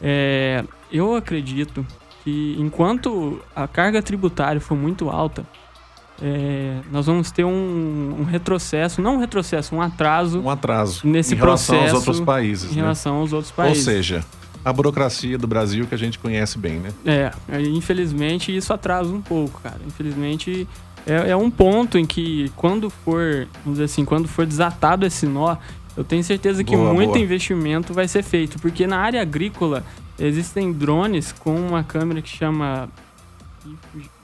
[0.00, 1.86] É, eu acredito
[2.22, 5.46] que enquanto a carga tributária for muito alta,
[6.22, 10.40] é, nós vamos ter um, um, retrocesso, não um retrocesso, um atraso.
[10.40, 12.72] Um atraso nesse em processo relação aos outros países.
[12.72, 12.82] Em né?
[12.82, 13.86] relação aos outros países.
[13.86, 14.24] Ou seja,
[14.64, 16.90] a burocracia do Brasil que a gente conhece bem, né?
[17.04, 19.80] É, infelizmente isso atrasa um pouco, cara.
[19.86, 20.66] Infelizmente
[21.06, 25.26] é, é um ponto em que quando for, vamos dizer assim, quando for desatado esse
[25.26, 25.56] nó,
[25.96, 27.20] eu tenho certeza que boa, muito boa.
[27.20, 29.84] investimento vai ser feito, porque na área agrícola
[30.18, 32.88] existem drones com uma câmera que chama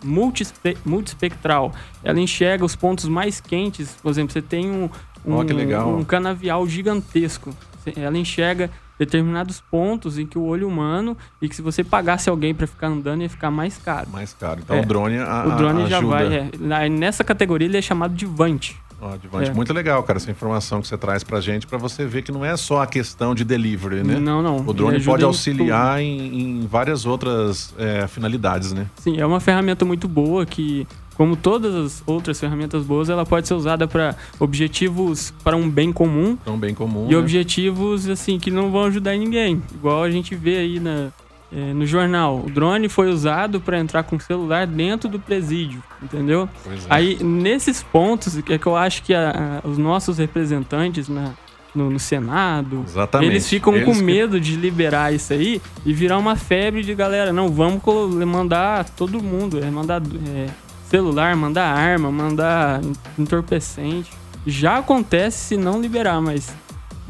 [0.03, 1.73] multispe multispectral.
[2.03, 3.97] Ela enxerga os pontos mais quentes.
[4.03, 4.91] Por exemplo, você tem um,
[5.25, 7.51] um, oh, um canavial gigantesco.
[7.97, 12.55] Ela enxerga determinados pontos em que o olho humano e que se você pagasse alguém
[12.55, 14.11] para ficar andando ia ficar mais caro.
[14.11, 14.61] Mais caro.
[14.63, 14.81] Então é.
[14.83, 16.51] o drone a, O drone já vai.
[16.51, 16.89] É.
[16.91, 18.73] Nessa categoria ele é chamado de Vant.
[19.01, 19.55] Ó, Advante, é.
[19.55, 22.45] muito legal, cara, essa informação que você traz pra gente, para você ver que não
[22.45, 24.21] é só a questão de delivery, né?
[24.21, 24.59] Não, não.
[24.59, 28.87] O drone pode auxiliar em, em, várias outras é, finalidades, né?
[28.97, 30.87] Sim, é uma ferramenta muito boa que,
[31.21, 35.93] como todas as outras ferramentas boas, ela pode ser usada para objetivos para um bem
[35.93, 36.39] comum.
[36.47, 37.09] Um bem comum.
[37.09, 37.19] E né?
[37.19, 39.63] objetivos, assim, que não vão ajudar ninguém.
[39.75, 41.09] Igual a gente vê aí na,
[41.53, 45.83] é, no jornal, o drone foi usado para entrar com o celular dentro do presídio,
[46.03, 46.49] entendeu?
[46.67, 46.79] É.
[46.89, 51.35] Aí, nesses pontos, é que eu acho que a, a, os nossos representantes na,
[51.75, 53.31] no, no, Senado, Exatamente.
[53.31, 54.03] eles ficam eles com que...
[54.03, 57.31] medo de liberar isso aí e virar uma febre de galera.
[57.31, 57.83] Não, vamos
[58.27, 60.47] mandar todo mundo, é, mandar é,
[60.91, 62.81] celular, mandar arma, mandar
[63.19, 64.11] entorpecente.
[64.47, 66.53] Já acontece se não liberar, mas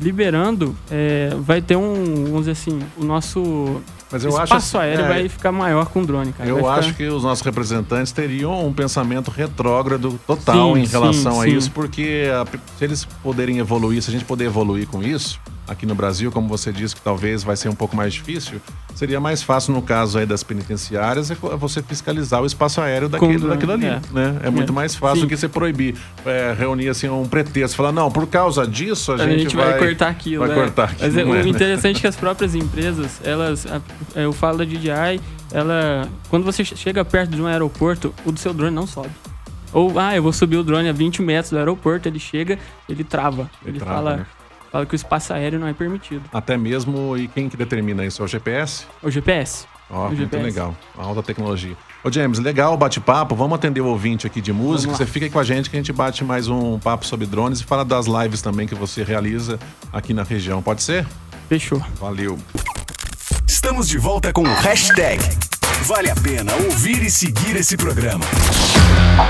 [0.00, 5.04] liberando, é, vai ter um, vamos dizer assim, o nosso mas eu espaço acho, aéreo
[5.04, 6.48] é, vai ficar maior com drone, cara.
[6.48, 6.74] Eu ficar...
[6.74, 11.42] acho que os nossos representantes teriam um pensamento retrógrado total sim, em relação sim, a
[11.44, 11.56] sim.
[11.56, 12.44] isso, porque a,
[12.76, 15.38] se eles poderem evoluir, se a gente puder evoluir com isso,
[15.70, 18.60] aqui no Brasil, como você disse que talvez vai ser um pouco mais difícil,
[18.92, 23.38] seria mais fácil no caso aí das penitenciárias é você fiscalizar o espaço aéreo daquele,
[23.38, 24.00] daquilo ali, é.
[24.12, 24.40] né?
[24.42, 25.94] É, é, muito mais fácil do que você proibir,
[26.26, 29.70] é, reunir assim um pretexto, falar não, por causa disso a, a gente, gente vai,
[29.70, 30.54] vai, cortar aquilo, vai né?
[30.62, 31.00] cortar aquilo.
[31.02, 31.48] Mas é, o né?
[31.48, 33.64] interessante é que as próprias empresas, elas,
[34.16, 35.20] eu falo da DJI,
[35.52, 39.10] ela, quando você chega perto de um aeroporto, o do seu drone não sobe.
[39.72, 43.04] Ou, ah, eu vou subir o drone a 20 metros do aeroporto, ele chega, ele
[43.04, 43.48] trava.
[43.62, 44.26] Ele, ele trava, fala, né?
[44.70, 46.22] Fala que o espaço aéreo não é permitido.
[46.32, 48.22] Até mesmo, e quem que determina isso?
[48.22, 48.86] É o GPS?
[49.02, 49.66] O GPS.
[49.90, 50.42] Ó, oh, muito GPS.
[50.42, 50.76] legal.
[50.96, 51.76] A alta tecnologia.
[52.02, 53.34] Ô, James, legal o bate-papo.
[53.34, 54.94] Vamos atender o ouvinte aqui de música.
[54.94, 57.60] Você fica aí com a gente que a gente bate mais um papo sobre drones
[57.60, 59.58] e fala das lives também que você realiza
[59.92, 60.62] aqui na região.
[60.62, 61.06] Pode ser?
[61.48, 61.82] Fechou.
[61.96, 62.38] Valeu.
[63.46, 65.20] Estamos de volta com o hashtag
[65.84, 68.24] Vale a pena ouvir e seguir esse programa.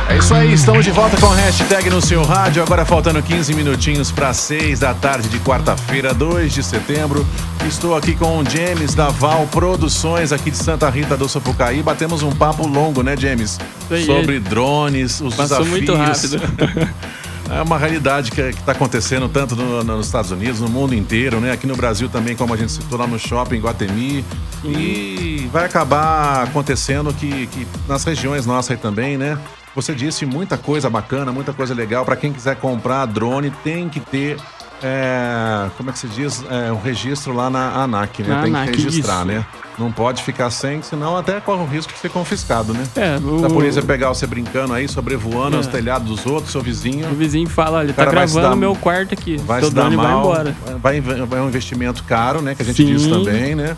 [0.09, 2.63] É isso aí, estamos de volta com o hashtag no seu rádio.
[2.63, 7.27] Agora faltando 15 minutinhos para 6 da tarde de quarta-feira, 2 de setembro.
[7.67, 11.83] Estou aqui com o James da Val Produções, aqui de Santa Rita do Sapucaí.
[11.83, 13.59] Batemos um papo longo, né, James?
[14.05, 15.69] Sobre drones, os Passou desafios.
[15.69, 16.41] muito rápido.
[17.51, 21.51] É uma realidade que está acontecendo tanto no, nos Estados Unidos, no mundo inteiro, né?
[21.51, 24.25] Aqui no Brasil também, como a gente citou lá no shopping Guatemi.
[24.63, 24.71] Sim.
[24.71, 29.37] E vai acabar acontecendo que, que nas regiões nossas aí também, né?
[29.75, 32.05] Você disse muita coisa bacana, muita coisa legal.
[32.05, 34.37] Para quem quiser comprar drone, tem que ter
[34.83, 36.45] é, como é que se diz?
[36.51, 38.29] É, um registro lá na ANAC, né?
[38.29, 39.27] Na Tem ANAC, que registrar, isso.
[39.27, 39.47] né?
[39.79, 42.87] Não pode ficar sem, senão até corre o risco de ser confiscado, né?
[42.97, 43.41] É, o...
[43.41, 45.61] Da polícia pegar você brincando aí, sobrevoando é.
[45.61, 47.09] os telhados dos outros, seu vizinho.
[47.11, 49.37] O vizinho fala, olha, tá gravando dar, meu quarto aqui.
[49.39, 50.57] Vai se dar mal, vai embora.
[50.83, 52.55] Vai, vai um investimento caro, né?
[52.55, 52.95] Que a gente Sim.
[52.95, 53.75] disse também, né?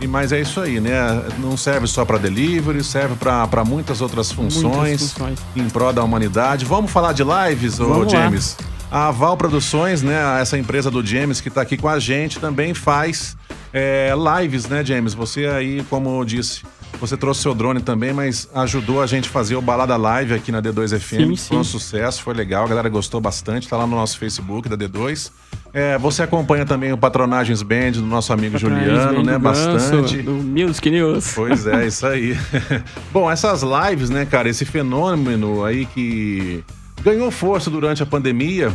[0.00, 1.22] E, mas é isso aí, né?
[1.38, 6.02] Não serve só para delivery, serve para muitas outras funções, muitas funções em prol da
[6.02, 6.64] humanidade.
[6.64, 8.56] Vamos falar de lives, ô James?
[8.58, 8.66] Lá.
[8.90, 12.74] A Val Produções, né, essa empresa do James que está aqui com a gente, também
[12.74, 13.36] faz
[13.72, 15.14] é, lives, né, James?
[15.14, 16.62] Você aí, como eu disse,
[17.00, 20.50] você trouxe seu drone também, mas ajudou a gente a fazer o Balada Live aqui
[20.50, 21.12] na D2 FM.
[21.12, 21.48] Sim, sim.
[21.48, 24.76] Foi um sucesso, foi legal, a galera gostou bastante, tá lá no nosso Facebook da
[24.76, 25.30] D2.
[25.72, 29.38] É, você acompanha também o Patronagens Band do nosso amigo Patronagens Juliano, Band né?
[29.38, 30.20] Bastante.
[30.20, 31.32] Do Music News.
[31.32, 32.36] Pois é, isso aí.
[33.12, 36.64] Bom, essas lives, né, cara, esse fenômeno aí que
[37.02, 38.72] ganhou força durante a pandemia.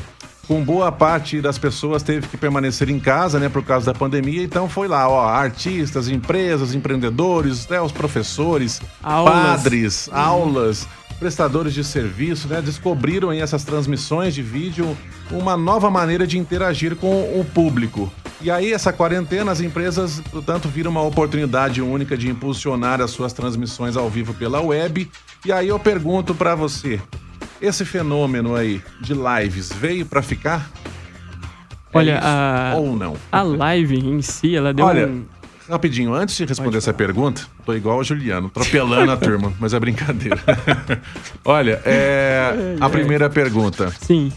[0.48, 4.44] Com boa parte das pessoas teve que permanecer em casa, né, por causa da pandemia.
[4.44, 9.34] Então foi lá, ó, artistas, empresas, empreendedores, né, os professores, aulas.
[9.34, 10.16] padres, uhum.
[10.16, 14.96] aulas, prestadores de serviço, né, descobriram em essas transmissões de vídeo
[15.32, 18.12] uma nova maneira de interagir com o público.
[18.42, 23.34] E aí, essa quarentena, as empresas, portanto, viram uma oportunidade única de impulsionar as suas
[23.34, 25.10] transmissões ao vivo pela web.
[25.44, 27.02] E aí eu pergunto para você,
[27.62, 30.70] esse fenômeno aí de lives veio para ficar?
[31.94, 32.76] É Olha, a...
[32.76, 33.16] ou não?
[33.32, 35.26] A live em si, ela deu Olha, um...
[35.70, 39.80] rapidinho, antes de responder essa pergunta, tô igual o Juliano, atropelando a turma, mas é
[39.80, 40.40] brincadeira.
[41.46, 43.92] Olha, é, a primeira pergunta.
[44.02, 44.32] Sim.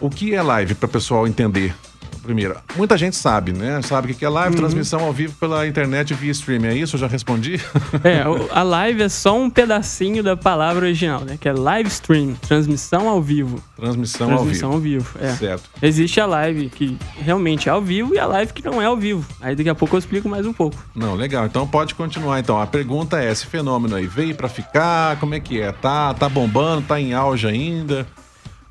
[0.00, 1.74] O que é live para o pessoal entender?
[2.22, 3.80] Primeiro, muita gente sabe, né?
[3.82, 4.60] Sabe o que é live, uhum.
[4.60, 6.68] transmissão ao vivo pela internet via streaming.
[6.68, 6.96] É isso?
[6.96, 7.60] Eu já respondi?
[8.04, 11.36] É, a live é só um pedacinho da palavra original, né?
[11.38, 13.62] Que é live stream, transmissão ao vivo.
[13.76, 14.44] Transmissão, transmissão ao vivo.
[14.44, 15.36] Transmissão ao vivo, é.
[15.36, 15.70] Certo.
[15.80, 18.96] Existe a live que realmente é ao vivo e a live que não é ao
[18.96, 19.26] vivo.
[19.40, 20.76] Aí daqui a pouco eu explico mais um pouco.
[20.94, 21.46] Não, legal.
[21.46, 22.40] Então pode continuar.
[22.40, 25.18] Então, a pergunta é: esse fenômeno aí veio para ficar?
[25.18, 25.72] Como é que é?
[25.72, 26.82] Tá, tá bombando?
[26.82, 28.06] Tá em auge ainda?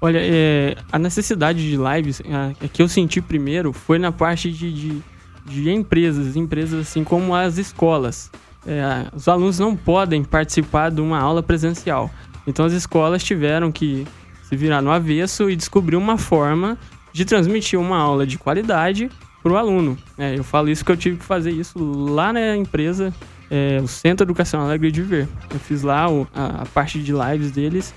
[0.03, 4.73] Olha, é, a necessidade de lives a, que eu senti primeiro foi na parte de,
[4.73, 5.01] de,
[5.45, 8.31] de empresas, empresas assim como as escolas.
[8.65, 12.09] É, os alunos não podem participar de uma aula presencial.
[12.47, 14.07] Então as escolas tiveram que
[14.41, 16.79] se virar no avesso e descobrir uma forma
[17.13, 19.07] de transmitir uma aula de qualidade
[19.43, 19.95] para o aluno.
[20.17, 23.13] É, eu falo isso que eu tive que fazer isso lá na empresa,
[23.51, 25.27] é, o Centro Educacional Alegria de Viver.
[25.51, 27.93] Eu fiz lá o, a, a parte de lives deles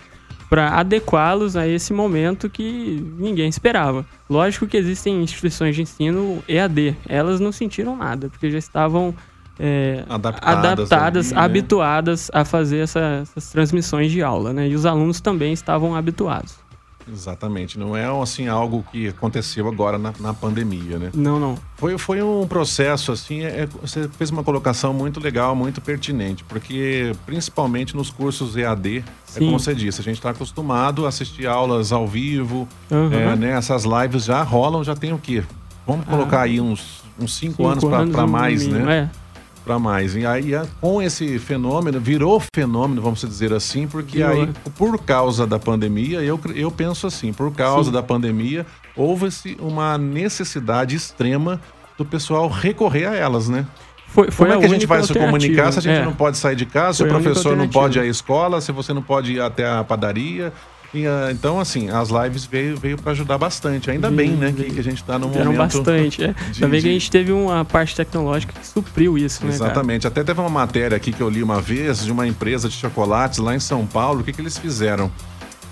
[0.48, 4.04] para adequá-los a esse momento que ninguém esperava.
[4.28, 9.14] Lógico que existem instituições de ensino EAD, elas não sentiram nada, porque já estavam
[9.58, 11.44] é, adaptadas, adaptadas ali, né?
[11.44, 14.68] habituadas a fazer essa, essas transmissões de aula, né?
[14.68, 16.63] E os alunos também estavam habituados.
[17.10, 21.10] Exatamente, não é assim algo que aconteceu agora na, na pandemia, né?
[21.14, 21.58] Não, não.
[21.76, 26.44] Foi, foi um processo assim, é, é você fez uma colocação muito legal, muito pertinente,
[26.44, 29.36] porque principalmente nos cursos EAD, é Sim.
[29.36, 33.12] é como você disse, a gente está acostumado a assistir aulas ao vivo, uhum.
[33.12, 33.50] é, né?
[33.50, 35.42] Essas lives já rolam, já tem o quê?
[35.86, 39.10] Vamos colocar ah, aí uns, uns cinco, cinco anos para mais, né?
[39.20, 39.23] É
[39.64, 40.14] para mais.
[40.14, 44.42] E aí, com esse fenômeno, virou fenômeno, vamos dizer assim, porque virou.
[44.42, 47.92] aí, por causa da pandemia, eu, eu penso assim, por causa Sim.
[47.92, 51.60] da pandemia, houve-se uma necessidade extrema
[51.96, 53.66] do pessoal recorrer a elas, né?
[54.08, 56.04] Foi, foi Como é que a gente vai se comunicar se a gente é.
[56.04, 58.92] não pode sair de casa, se o professor não pode ir à escola, se você
[58.92, 60.52] não pode ir até a padaria?
[60.94, 63.90] E, uh, então, assim, as lives veio, veio para ajudar bastante.
[63.90, 65.56] Ainda bem, né, que, que, a gente está no momento...
[65.56, 66.34] bastante, é.
[66.54, 70.06] Ainda bem que a gente teve uma parte tecnológica que supriu isso, né, Exatamente.
[70.06, 73.40] Até teve uma matéria aqui que eu li uma vez de uma empresa de chocolates
[73.40, 74.20] lá em São Paulo.
[74.20, 75.10] O que, que eles fizeram?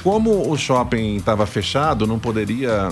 [0.03, 2.89] Como o shopping estava fechado, não poderia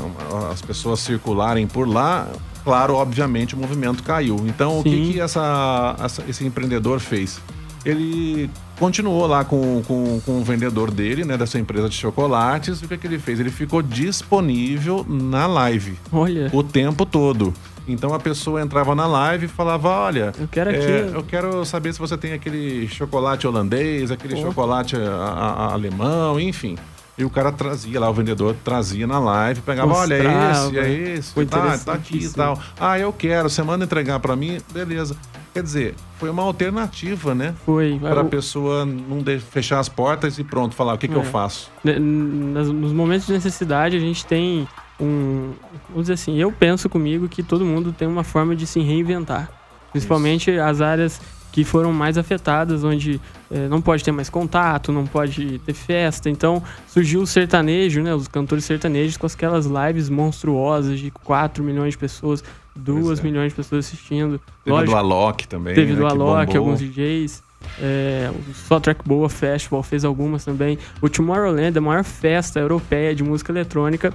[0.52, 2.28] as pessoas circularem por lá,
[2.62, 4.36] claro, obviamente o movimento caiu.
[4.46, 4.78] Então, Sim.
[4.78, 7.40] o que, que essa, essa, esse empreendedor fez?
[7.84, 8.50] ele
[8.80, 12.80] continuou lá com, com, com o vendedor dele, né, dessa empresa de chocolates.
[12.80, 13.38] E o que, que ele fez?
[13.38, 15.98] Ele ficou disponível na live.
[16.10, 16.50] Olha.
[16.50, 17.52] O tempo todo.
[17.86, 21.92] Então a pessoa entrava na live e falava: Olha, eu quero, é, eu quero saber
[21.92, 24.42] se você tem aquele chocolate holandês, aquele oh.
[24.42, 26.78] chocolate a, a, a, alemão, enfim.
[27.18, 30.78] E o cara trazia lá, o vendedor trazia na live, pegava, Mostrava, olha, é esse,
[30.78, 32.58] é esse, tá, tá aqui e tal.
[32.78, 35.16] Ah, eu quero, você manda entregar para mim, beleza.
[35.52, 37.54] Quer dizer, foi uma alternativa, né?
[37.66, 37.98] Foi.
[38.00, 41.24] Para a pessoa não fechar as portas e pronto, falar o que, que eu é.
[41.24, 41.70] faço.
[41.84, 44.68] Nos momentos de necessidade, a gente tem
[45.00, 45.52] um.
[45.88, 49.50] Vamos dizer assim, eu penso comigo que todo mundo tem uma forma de se reinventar.
[49.90, 50.60] Principalmente Isso.
[50.60, 51.20] as áreas
[51.52, 53.20] que foram mais afetadas, onde
[53.50, 56.30] é, não pode ter mais contato, não pode ter festa.
[56.30, 58.14] Então surgiu o sertanejo, né?
[58.14, 62.44] Os cantores sertanejos com aquelas lives monstruosas de 4 milhões de pessoas.
[62.74, 63.22] 2 é.
[63.22, 64.40] milhões de pessoas assistindo.
[64.64, 65.74] Teve Lógico, do Alok também.
[65.74, 67.42] Teve né, do Alok, alguns DJs.
[67.78, 70.78] É, o Só Track Boa Festival fez algumas também.
[71.00, 74.14] O Tomorrowland, a maior festa europeia de música eletrônica,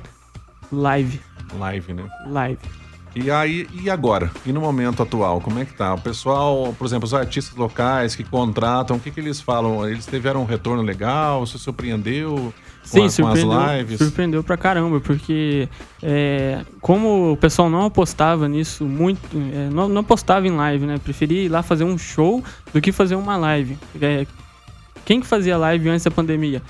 [0.72, 1.22] live.
[1.58, 2.08] Live, né?
[2.28, 2.60] Live.
[3.16, 4.30] E aí, e agora?
[4.46, 5.94] E no momento atual, como é que tá?
[5.94, 9.88] O pessoal, por exemplo, os artistas locais que contratam, o que, que eles falam?
[9.88, 11.46] Eles tiveram um retorno legal?
[11.46, 12.54] Você surpreendeu?
[12.86, 13.98] Sim, com, surpreendeu, com as lives?
[13.98, 15.68] surpreendeu pra caramba, porque
[16.02, 21.00] é, como o pessoal não apostava nisso muito, é, não, não, apostava em live, né?
[21.00, 23.76] Preferia ir lá fazer um show do que fazer uma live.
[24.00, 24.28] É,
[25.04, 26.62] quem que fazia live antes da pandemia?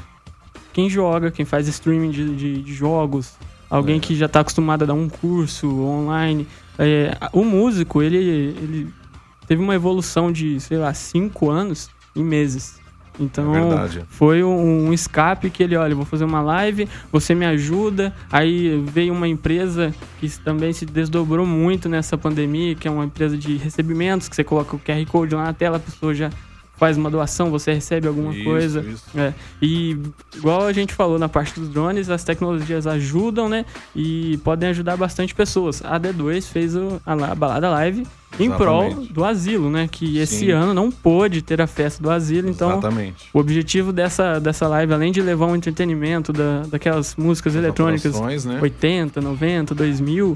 [0.71, 3.33] Quem joga, quem faz streaming de, de, de jogos,
[3.69, 3.99] alguém é.
[3.99, 6.47] que já está acostumado a dar um curso online.
[6.79, 8.93] É, o músico, ele, ele
[9.47, 12.79] teve uma evolução de, sei lá, cinco anos em meses.
[13.19, 17.45] Então, é foi um, um, escape que ele, olha, vou fazer uma live, você me
[17.45, 18.13] ajuda.
[18.31, 23.37] Aí veio uma empresa que também se desdobrou muito nessa pandemia, que é uma empresa
[23.37, 26.29] de recebimentos, que você coloca o QR Code lá na tela, a pessoa já
[26.77, 28.81] faz uma doação, você recebe alguma Isso, coisa.
[28.81, 29.03] isso.
[29.15, 29.97] É, e
[30.35, 33.65] igual a gente falou na parte dos drones, as tecnologias ajudam, né?
[33.95, 35.81] E podem ajudar bastante pessoas.
[35.85, 38.05] A D2 fez o- a, a balada live
[38.37, 39.87] em prol do asilo, né?
[39.89, 40.51] Que esse Sim.
[40.51, 43.29] ano não pôde ter a festa do asilo, então Exatamente.
[43.33, 48.43] o objetivo dessa, dessa live, além de levar um entretenimento da, daquelas músicas eletrônicas Atrações,
[48.43, 48.59] né?
[48.61, 50.35] 80, 90, 2000,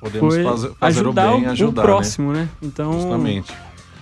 [0.00, 2.48] Podemos foi fazer, fazer o ajudar bem, o, ajudar, o próximo, né?
[2.62, 3.00] Então, né?
[3.00, 3.52] Justamente.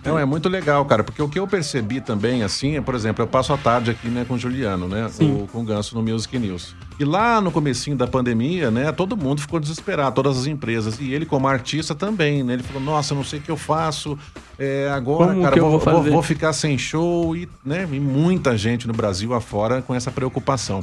[0.07, 3.23] Não, é muito legal, cara, porque o que eu percebi também, assim, é, por exemplo,
[3.23, 6.03] eu passo a tarde aqui, né, com o Juliano, né, o, com o Ganso no
[6.03, 6.75] Music News.
[6.99, 10.99] E lá no comecinho da pandemia, né, todo mundo ficou desesperado, todas as empresas.
[10.99, 14.19] E ele, como artista, também, né, ele falou, nossa, não sei o que eu faço,
[14.59, 18.57] é, agora, Como cara, vou, vou vou, vou ficar sem show e, né, e muita
[18.57, 20.83] gente no Brasil afora com essa preocupação.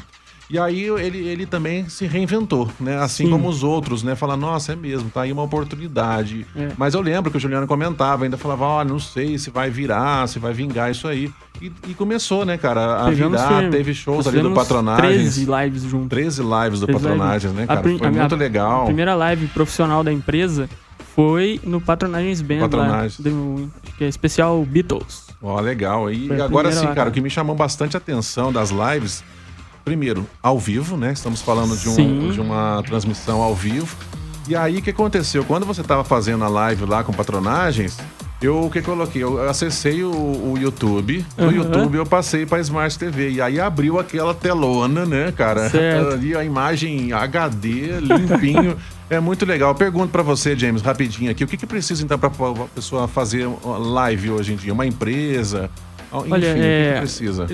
[0.50, 2.98] E aí ele, ele também se reinventou, né?
[2.98, 3.32] Assim Sim.
[3.32, 4.14] como os outros, né?
[4.16, 6.46] Falar, nossa, é mesmo, tá aí uma oportunidade.
[6.56, 6.70] É.
[6.78, 10.28] Mas eu lembro que o Juliano comentava, ainda falava, olha, não sei se vai virar,
[10.28, 11.32] se vai vingar isso aí.
[11.62, 13.72] E, e começou, né, cara, a Pegamos virar, firme.
[13.72, 15.36] teve shows Nós ali do Patronagens.
[15.36, 16.10] 13 lives juntos.
[16.10, 17.56] 13 lives do 13 Patronagens, lives.
[17.56, 17.82] né, A cara?
[17.98, 18.82] Foi a muito legal.
[18.82, 20.70] A primeira live profissional da empresa
[21.16, 23.20] foi no Patronagens Band, lá, Patronagens.
[23.20, 25.28] do- que é especial Beatles.
[25.42, 26.12] Ó, legal.
[26.12, 27.10] E a agora sim, lá, cara, cara.
[27.10, 29.24] o que me chamou bastante atenção das lives,
[29.84, 31.12] primeiro, ao vivo, né?
[31.14, 33.96] Estamos falando de, um- de uma transmissão ao vivo.
[34.48, 35.44] E aí, o que aconteceu?
[35.46, 37.98] Quando você estava fazendo a live lá com patronagens,
[38.42, 39.24] eu o que coloquei?
[39.24, 41.26] Eu acessei o, o YouTube.
[41.38, 41.54] No Aham.
[41.54, 43.32] YouTube eu passei para Smart TV.
[43.32, 45.70] E aí abriu aquela telona, né, cara?
[45.72, 46.14] Certo.
[46.16, 48.76] Ali a imagem HD, limpinho.
[49.10, 49.72] é muito legal.
[49.72, 51.46] Eu pergunto para você, James, rapidinho aqui.
[51.46, 54.74] O que, que precisa então para a pessoa fazer uma live hoje em dia?
[54.74, 55.70] Uma empresa?
[56.22, 57.48] Enfim, Olha, é- precisa?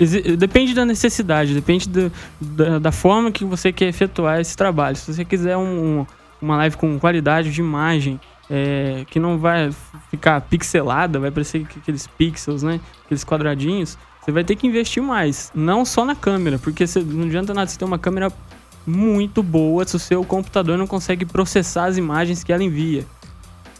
[0.00, 4.96] Exi- Depende da necessidade, depende do- da, da forma que você quer efetuar esse trabalho.
[4.96, 6.06] Se você quiser um- um-
[6.40, 9.70] uma live com qualidade de imagem, é, que não vai
[10.10, 12.80] ficar pixelada, vai parecer que aqueles pixels, né?
[13.04, 15.50] Aqueles quadradinhos, você vai ter que investir mais.
[15.54, 18.32] Não só na câmera, porque você- não adianta nada você ter uma câmera
[18.86, 23.04] muito boa se o seu computador não consegue processar as imagens que ela envia.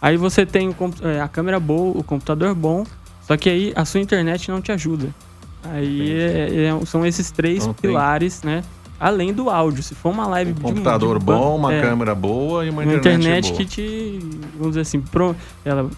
[0.02, 2.84] Aí você tem é, a câmera boa, o computador bom,
[3.28, 5.14] só que aí a sua internet não te ajuda.
[5.62, 8.64] Aí é- é- são esses três Então tem- pilares, né?
[8.98, 9.82] Além do áudio.
[9.82, 12.82] Se for uma live Um de computador de bom, uma é, câmera boa e uma
[12.82, 13.56] uma internet, internet boa.
[13.58, 14.18] que te,
[14.56, 15.88] vamos dizer assim, pro, ela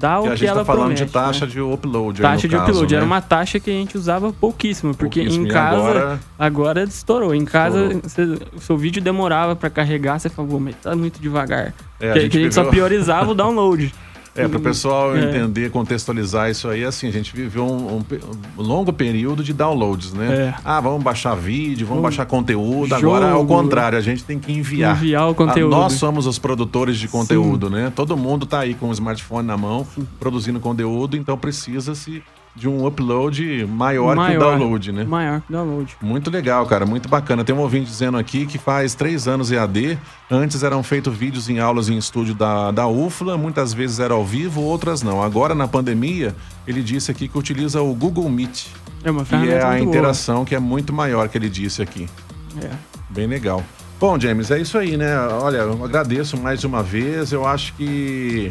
[0.00, 1.52] dá o E a gente tá falando promete, de taxa né?
[1.52, 2.20] de upload.
[2.20, 2.94] Taxa de caso, upload.
[2.94, 3.06] Era né?
[3.06, 5.46] uma taxa que a gente usava pouquíssimo, porque Pouquíssimo.
[5.46, 7.32] em casa agora- agora, estourou.
[7.34, 8.36] Em casa Estourou.
[8.40, 11.72] você- o seu vídeo demorava pra carregar, você falou, mas tá muito devagar.
[12.00, 13.92] É, a gente que a gente só priorizava o download.
[14.34, 15.24] É, para o pessoal É.
[15.24, 18.04] entender, contextualizar isso aí, assim, a gente viveu um, um
[18.58, 20.34] um longo período de downloads, né?
[20.34, 20.54] É.
[20.64, 22.88] Ah, vamos baixar vídeo, vamos baixar conteúdo.
[22.88, 23.14] jogo.
[23.14, 24.96] Agora, ao contrário, a gente tem que enviar.
[24.96, 25.70] Enviar o Ah, conteúdo.
[25.76, 27.92] nós somos os produtores de conteúdo, né?
[27.94, 29.86] Todo mundo tá aí com o smartphone na mão,
[30.18, 32.22] produzindo conteúdo, então precisa-se
[32.54, 35.04] de um upload maior, que o download, né?
[35.04, 35.96] Maior que o download.
[36.02, 37.44] Muito legal, cara, muito bacana.
[37.44, 39.98] Tem um ouvinte dizendo aqui que faz três anos EAD.
[40.30, 44.24] Antes eram feitos vídeos em aulas em estúdio da, da UFLA, muitas vezes era ao
[44.24, 45.22] vivo, outras não.
[45.22, 46.34] Agora, na pandemia,
[46.66, 48.66] ele disse aqui que utiliza o Google Meet,
[49.02, 52.08] É uma ferramenta é a interação que é muito maior que ele disse aqui.
[52.54, 52.66] boa.
[52.66, 52.70] É.
[53.08, 53.62] Bem legal.
[54.00, 55.16] Bom, James, é isso aí, né?
[55.16, 57.30] Olha, eu agradeço mais uma vez.
[57.30, 58.50] Eu acho que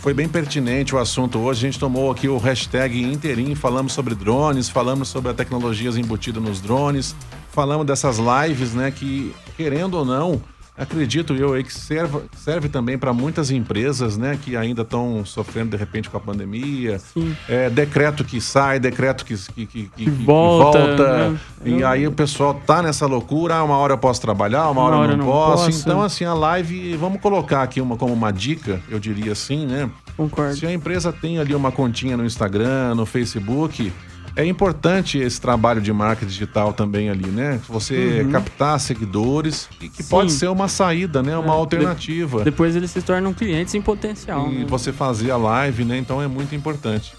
[0.00, 1.66] foi bem pertinente o assunto hoje.
[1.66, 6.42] A gente tomou aqui o hashtag inteirinho, falamos sobre drones, falamos sobre as tecnologias embutidas
[6.42, 7.14] nos drones,
[7.50, 8.90] falamos dessas lives, né?
[8.90, 10.40] Que, querendo ou não,
[10.76, 14.38] acredito eu aí que serve, serve também para muitas empresas, né?
[14.42, 16.98] Que ainda estão sofrendo de repente com a pandemia.
[16.98, 17.36] Sim.
[17.48, 21.38] É, decreto que sai, decreto que, que, que, que- que volta, né?
[21.64, 24.82] E Eu- aí o pessoal tá nessa loucura, ah, uma hora eu posso trabalhar, uma,
[24.82, 25.70] hora, eu não, posso.
[25.70, 29.90] Então, assim, a live, vamos colocar aqui uma como uma dica, eu diria assim, né?
[30.16, 30.56] Concordo.
[30.56, 33.92] Se a empresa tem ali uma continha no Instagram, no Facebook,
[34.36, 37.60] é importante esse trabalho de marketing digital também ali, né?
[37.68, 40.08] Você captar seguidores, e que Sim.
[40.10, 41.36] pode ser uma saída, né?
[41.36, 42.44] Uma É, alternativa.
[42.44, 44.50] Depois eles se tornam clientes em potencial.
[44.50, 44.66] E né?
[44.68, 45.98] você fazer a live, né?
[45.98, 47.12] Então é muito importante.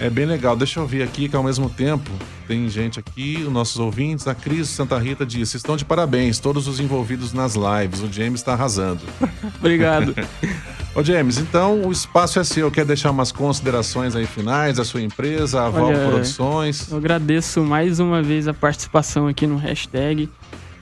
[0.00, 0.56] É bem legal.
[0.56, 2.10] Deixa eu ver aqui que ao mesmo tempo
[2.46, 4.26] tem gente aqui, os nossos ouvintes.
[4.26, 8.00] A Cris Santa Rita disse: estão de parabéns, todos os envolvidos nas lives.
[8.00, 9.02] O James está arrasando.
[9.58, 10.14] Obrigado.
[10.94, 12.70] Ô James, então o espaço é seu.
[12.70, 16.90] Quer deixar umas considerações aí finais da sua empresa, a Valve Olha, Produções?
[16.90, 20.28] Eu agradeço mais uma vez a participação aqui no hashtag.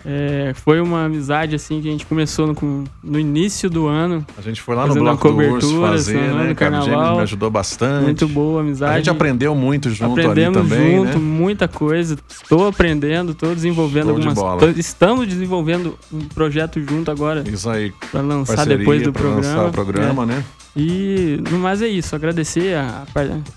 [0.08, 4.24] É, foi uma amizade assim que a gente começou no, no início do ano.
[4.38, 6.32] A gente foi lá no Bloco do Urso cobertura, fazer, assim, né?
[6.32, 7.16] o James carnaval.
[7.16, 8.04] me ajudou bastante.
[8.04, 8.92] Muito boa a amizade.
[8.92, 11.24] A gente aprendeu muito junto Aprendemos ali também, junto né?
[11.24, 12.16] muita coisa.
[12.30, 14.60] Estou aprendendo, estou desenvolvendo Show de algumas bola.
[14.72, 17.92] tô- Estamos desenvolvendo um projeto junto agora Isso aí.
[18.12, 19.36] para lançar depois do programa.
[19.56, 20.44] lançar o programa, né?
[20.76, 23.06] E no mais é isso, agradecer a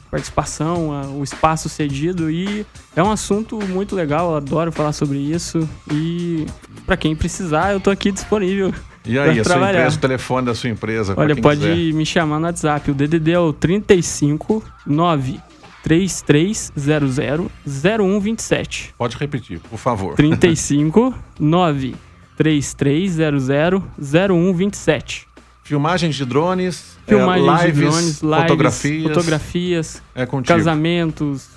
[0.10, 2.66] participação, a, o espaço cedido e
[2.96, 6.46] é um assunto muito legal, adoro falar sobre isso e
[6.86, 8.74] para quem precisar eu tô aqui disponível.
[9.06, 11.14] E aí, a sua empresa, o telefone da sua empresa?
[11.18, 11.94] Olha, pode quiser.
[11.94, 15.42] me chamar no WhatsApp, o DDD é o 35 9
[15.84, 17.18] 3300
[17.66, 18.94] 0127.
[18.98, 20.16] Pode repetir, por favor.
[20.16, 21.96] 35 9
[22.38, 25.29] 3300 0127.
[25.70, 31.48] Filmagens de drones, Filmagens é, lives, de drones, lives, fotografias, fotografias é casamentos,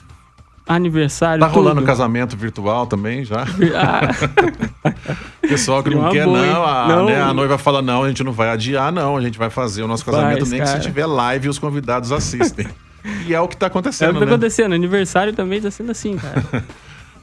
[0.69, 1.41] aniversário.
[1.41, 1.87] Tá rolando tudo.
[1.87, 3.47] casamento virtual também já?
[3.75, 4.93] Ah.
[5.49, 7.07] Pessoal que não quer, boa, não, a, não.
[7.07, 9.83] Né, a, noiva fala: não, a gente não vai adiar, não, a gente vai fazer
[9.83, 10.73] o nosso casamento, Faz, nem cara.
[10.73, 12.69] que se tiver live e os convidados assistem.
[13.27, 14.09] e é o que tá acontecendo.
[14.09, 14.33] É o que tá né?
[14.33, 16.67] acontecendo, aniversário também tá sendo assim, cara.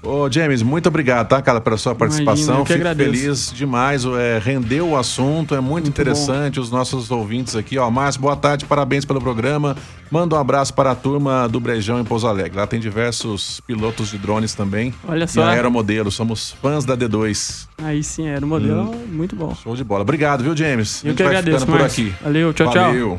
[0.01, 2.55] Ô, James, muito obrigado, tá, cara, pela sua participação.
[2.55, 3.11] Imagina, Fico agradeço.
[3.11, 4.05] feliz demais.
[4.05, 6.55] É, rendeu o assunto, é muito, muito interessante.
[6.55, 6.61] Bom.
[6.61, 7.89] Os nossos ouvintes aqui, ó.
[7.89, 9.75] Márcio, boa tarde, parabéns pelo programa.
[10.09, 12.57] Manda um abraço para a turma do Brejão em Pouso Alegre.
[12.57, 14.93] Lá tem diversos pilotos de drones também.
[15.07, 15.41] Olha só.
[15.41, 17.67] E aeromodelo, somos fãs da D2.
[17.83, 19.05] Aí sim, aeromodelo, hum.
[19.11, 19.53] muito bom.
[19.55, 20.01] Show de bola.
[20.01, 21.03] Obrigado, viu, James?
[21.03, 22.13] Eu que agradeço, por aqui.
[22.21, 23.09] Valeu, tchau, Valeu.
[23.09, 23.17] tchau.